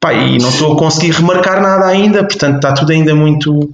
Pá, 0.00 0.12
e 0.12 0.38
não 0.38 0.50
estou 0.50 0.74
a 0.74 0.78
conseguir 0.78 1.12
remarcar 1.12 1.62
nada 1.62 1.86
ainda, 1.86 2.24
portanto 2.24 2.56
está 2.56 2.72
tudo 2.72 2.92
ainda 2.92 3.14
muito, 3.14 3.70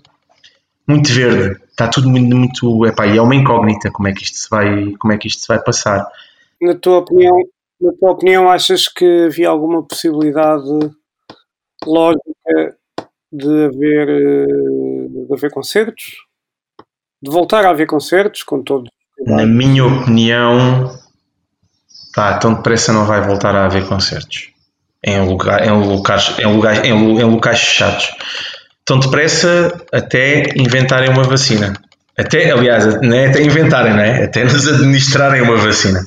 muito 0.86 1.12
verde. 1.12 1.60
Está 1.70 1.88
tudo 1.88 2.08
muito, 2.08 2.36
muito 2.36 2.86
epá, 2.86 3.06
e 3.06 3.16
é 3.16 3.22
uma 3.22 3.34
incógnita 3.34 3.90
como 3.90 4.08
é 4.08 4.12
que 4.12 4.22
isto 4.22 4.36
se 4.38 4.50
vai, 4.50 4.92
como 4.98 5.12
é 5.12 5.18
que 5.18 5.28
isto 5.28 5.42
se 5.42 5.48
vai 5.48 5.62
passar. 5.62 6.06
Na 6.60 6.74
tua 6.74 6.98
opinião, 6.98 7.36
na 7.80 7.92
tua 7.92 8.10
opinião, 8.12 8.48
achas 8.48 8.86
que 8.86 9.26
havia 9.26 9.48
alguma 9.48 9.82
possibilidade 9.82 10.90
lógica 11.84 12.76
de 13.32 13.64
haver, 13.64 14.06
de 14.06 15.32
haver 15.32 15.50
concertos? 15.50 16.04
De 17.20 17.30
voltar 17.30 17.64
a 17.64 17.70
haver 17.70 17.86
concertos 17.86 18.42
com 18.42 18.62
todos? 18.62 18.90
Na 19.26 19.46
minha 19.46 19.84
opinião, 19.84 20.96
tá, 22.12 22.38
tão 22.38 22.54
depressa 22.54 22.92
não 22.92 23.06
vai 23.06 23.20
voltar 23.22 23.54
a 23.54 23.64
haver 23.64 23.86
concertos 23.86 24.52
em, 25.04 25.20
lugar, 25.28 25.66
em, 25.66 25.70
locais, 25.70 26.38
em, 26.38 26.46
lugares, 26.46 26.84
em, 26.84 26.90
em 26.90 27.24
locais 27.24 27.60
fechados. 27.60 28.12
Tão 28.84 28.98
depressa 28.98 29.80
até 29.92 30.52
inventarem 30.56 31.10
uma 31.10 31.22
vacina. 31.22 31.74
Até, 32.18 32.50
aliás, 32.50 32.84
é 32.86 33.26
até 33.26 33.42
inventarem, 33.42 33.92
não 33.92 34.00
é? 34.00 34.24
Até 34.24 34.44
nos 34.44 34.68
administrarem 34.68 35.40
uma 35.40 35.56
vacina. 35.56 36.06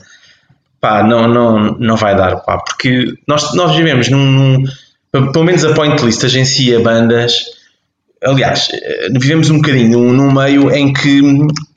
Pá, 0.79 1.01
não, 1.01 1.27
não, 1.27 1.77
não 1.79 1.95
vai 1.95 2.15
dar, 2.15 2.37
pá, 2.41 2.59
porque 2.59 3.15
nós, 3.27 3.55
nós 3.55 3.75
vivemos 3.75 4.07
num, 4.09 4.25
num 4.31 4.63
pelo 5.31 5.43
menos 5.43 5.63
a 5.65 5.73
Point 5.73 6.03
List 6.05 6.23
agencia 6.23 6.79
bandas. 6.79 7.33
Aliás, 8.23 8.67
eh, 8.71 9.07
vivemos 9.11 9.49
um 9.49 9.57
bocadinho 9.57 9.99
num, 9.99 10.13
num 10.13 10.31
meio 10.31 10.71
em 10.71 10.93
que 10.93 11.21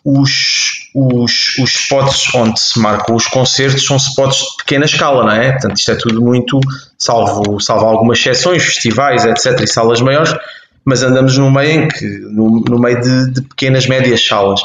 os, 0.05 0.91
os, 0.95 1.59
os 1.59 1.71
spots 1.75 2.35
onde 2.35 2.59
se 2.61 2.79
marcam 2.79 3.15
os 3.15 3.27
concertos 3.27 3.85
são 3.85 3.97
spots 3.97 4.39
de 4.39 4.57
pequena 4.59 4.85
escala, 4.85 5.25
não 5.25 5.33
é? 5.33 5.53
Portanto, 5.53 5.77
isto 5.77 5.91
é 5.91 5.95
tudo 5.95 6.21
muito, 6.21 6.61
salvo, 6.99 7.61
salvo 7.61 7.87
algumas 7.87 8.19
exceções, 8.19 8.63
festivais, 8.63 9.25
etc., 9.25 9.61
e 9.61 9.67
salas 9.67 10.01
maiores, 10.01 10.35
mas 10.89 11.03
andamos 11.03 11.37
num 11.37 11.51
meio 11.51 11.83
em 11.83 11.89
que, 11.89 12.07
no, 12.07 12.61
no 12.61 12.79
meio 12.79 12.99
de, 12.99 13.31
de, 13.33 13.43
pequenas, 13.43 13.87
médias 13.87 14.27
salas. 14.27 14.63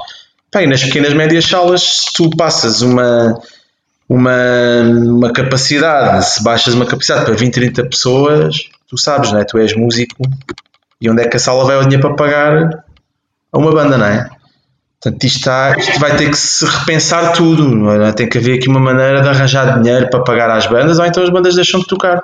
Bem, 0.56 0.68
nas 0.68 0.82
pequenas, 0.82 1.14
médias 1.14 1.46
salas, 1.46 1.82
se 1.82 2.14
tu 2.14 2.30
passas 2.30 2.82
uma, 2.82 3.38
uma, 4.08 4.32
uma 5.04 5.34
capacidade, 5.34 6.24
se 6.26 6.42
baixas 6.42 6.76
uma 6.76 6.86
capacidade 6.86 7.26
para 7.26 7.34
20, 7.34 7.54
30 7.54 7.90
pessoas, 7.90 8.70
tu 8.88 8.98
sabes, 8.98 9.34
não 9.34 9.40
é? 9.40 9.44
Tu 9.44 9.58
és 9.58 9.76
músico 9.76 10.16
e 11.02 11.10
onde 11.10 11.24
é 11.24 11.28
que 11.28 11.36
a 11.36 11.40
sala 11.40 11.66
vai 11.66 11.76
o 11.76 11.82
dinheiro 11.82 12.08
para 12.08 12.16
pagar 12.16 12.86
a 13.52 13.58
uma 13.58 13.72
banda, 13.72 13.98
não 13.98 14.06
é? 14.06 14.30
Portanto, 15.02 15.24
isto, 15.26 15.40
está, 15.40 15.76
isto 15.78 16.00
vai 16.00 16.16
ter 16.16 16.30
que 16.30 16.38
se 16.38 16.66
repensar 16.66 17.34
tudo. 17.34 17.92
É? 18.02 18.14
Tem 18.14 18.30
que 18.30 18.38
haver 18.38 18.60
aqui 18.60 18.70
uma 18.70 18.80
maneira 18.80 19.22
de 19.22 19.28
arranjar 19.28 19.82
dinheiro 19.82 20.10
para 20.10 20.24
pagar 20.24 20.50
às 20.50 20.68
bandas, 20.68 21.00
ou 21.00 21.06
então 21.06 21.22
as 21.22 21.30
bandas 21.30 21.56
deixam 21.56 21.82
de 21.82 21.88
tocar. 21.88 22.22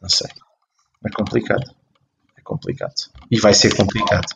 Não 0.00 0.08
sei. 0.08 0.28
É 1.04 1.10
complicado. 1.10 1.64
Complicado. 2.46 2.94
E 3.30 3.38
vai 3.40 3.52
ser 3.52 3.74
complicado. 3.74 4.26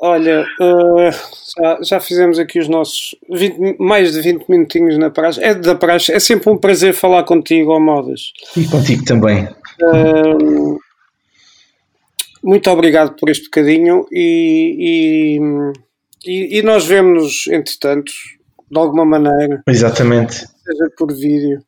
Olha, 0.00 0.46
uh, 0.60 1.10
já, 1.58 1.78
já, 1.82 2.00
fizemos 2.00 2.38
aqui 2.38 2.58
os 2.58 2.68
nossos 2.68 3.14
20, 3.28 3.76
mais 3.78 4.12
de 4.12 4.22
20 4.22 4.46
minutinhos 4.48 4.96
na 4.96 5.10
praxe. 5.10 5.42
É 5.42 5.54
da 5.54 5.74
praxe. 5.74 6.12
É 6.12 6.18
sempre 6.18 6.48
um 6.48 6.56
prazer 6.56 6.94
falar 6.94 7.24
contigo, 7.24 7.78
Modas. 7.78 8.32
E 8.56 8.64
contigo 8.66 9.04
também. 9.04 9.46
Uh, 9.82 10.78
muito 12.42 12.70
obrigado 12.70 13.14
por 13.16 13.28
este 13.28 13.44
bocadinho 13.44 14.06
e, 14.10 15.36
e 15.38 15.40
e, 16.24 16.58
e 16.58 16.62
nós 16.62 16.86
vemos-nos, 16.86 17.46
entretanto, 17.48 18.12
de 18.70 18.78
alguma 18.78 19.04
maneira. 19.04 19.62
Exatamente. 19.66 20.36
Seja 20.36 20.90
por 20.96 21.12
vídeo. 21.12 21.62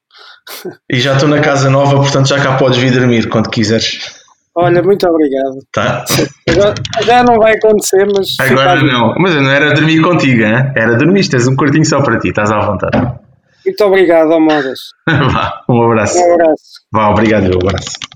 E 0.91 1.01
já 1.01 1.15
estou 1.15 1.29
na 1.29 1.41
casa 1.41 1.71
nova, 1.71 1.97
portanto 1.97 2.29
já 2.29 2.43
cá 2.43 2.57
podes 2.57 2.79
vir 2.79 2.93
dormir 2.93 3.29
quando 3.29 3.49
quiseres. 3.49 4.22
Olha, 4.55 4.83
muito 4.83 5.07
obrigado. 5.09 5.57
Tá. 5.73 6.05
Agora, 6.49 6.75
já 7.03 7.23
não 7.25 7.37
vai 7.39 7.55
acontecer, 7.55 8.07
mas. 8.15 8.37
Agora 8.39 8.83
não. 8.83 9.15
Mas 9.19 9.35
não 9.35 9.51
era 9.51 9.73
dormir 9.73 10.03
contigo, 10.03 10.43
hein? 10.43 10.73
era 10.77 10.97
dormir, 10.97 11.27
tens 11.29 11.49
um 11.49 11.57
quartinho 11.57 11.85
só 11.87 12.03
para 12.03 12.19
ti, 12.19 12.29
estás 12.29 12.51
à 12.53 12.61
vontade. 12.61 12.99
Muito 13.65 13.85
obrigado, 13.85 14.33
Amoras. 14.33 14.79
Vá, 15.09 15.63
um 15.69 15.83
abraço. 15.85 16.19
Um 16.19 16.35
abraço. 16.35 16.63
Vá, 16.93 17.11
obrigado, 17.11 17.45
um 17.45 17.69
abraço. 17.69 18.12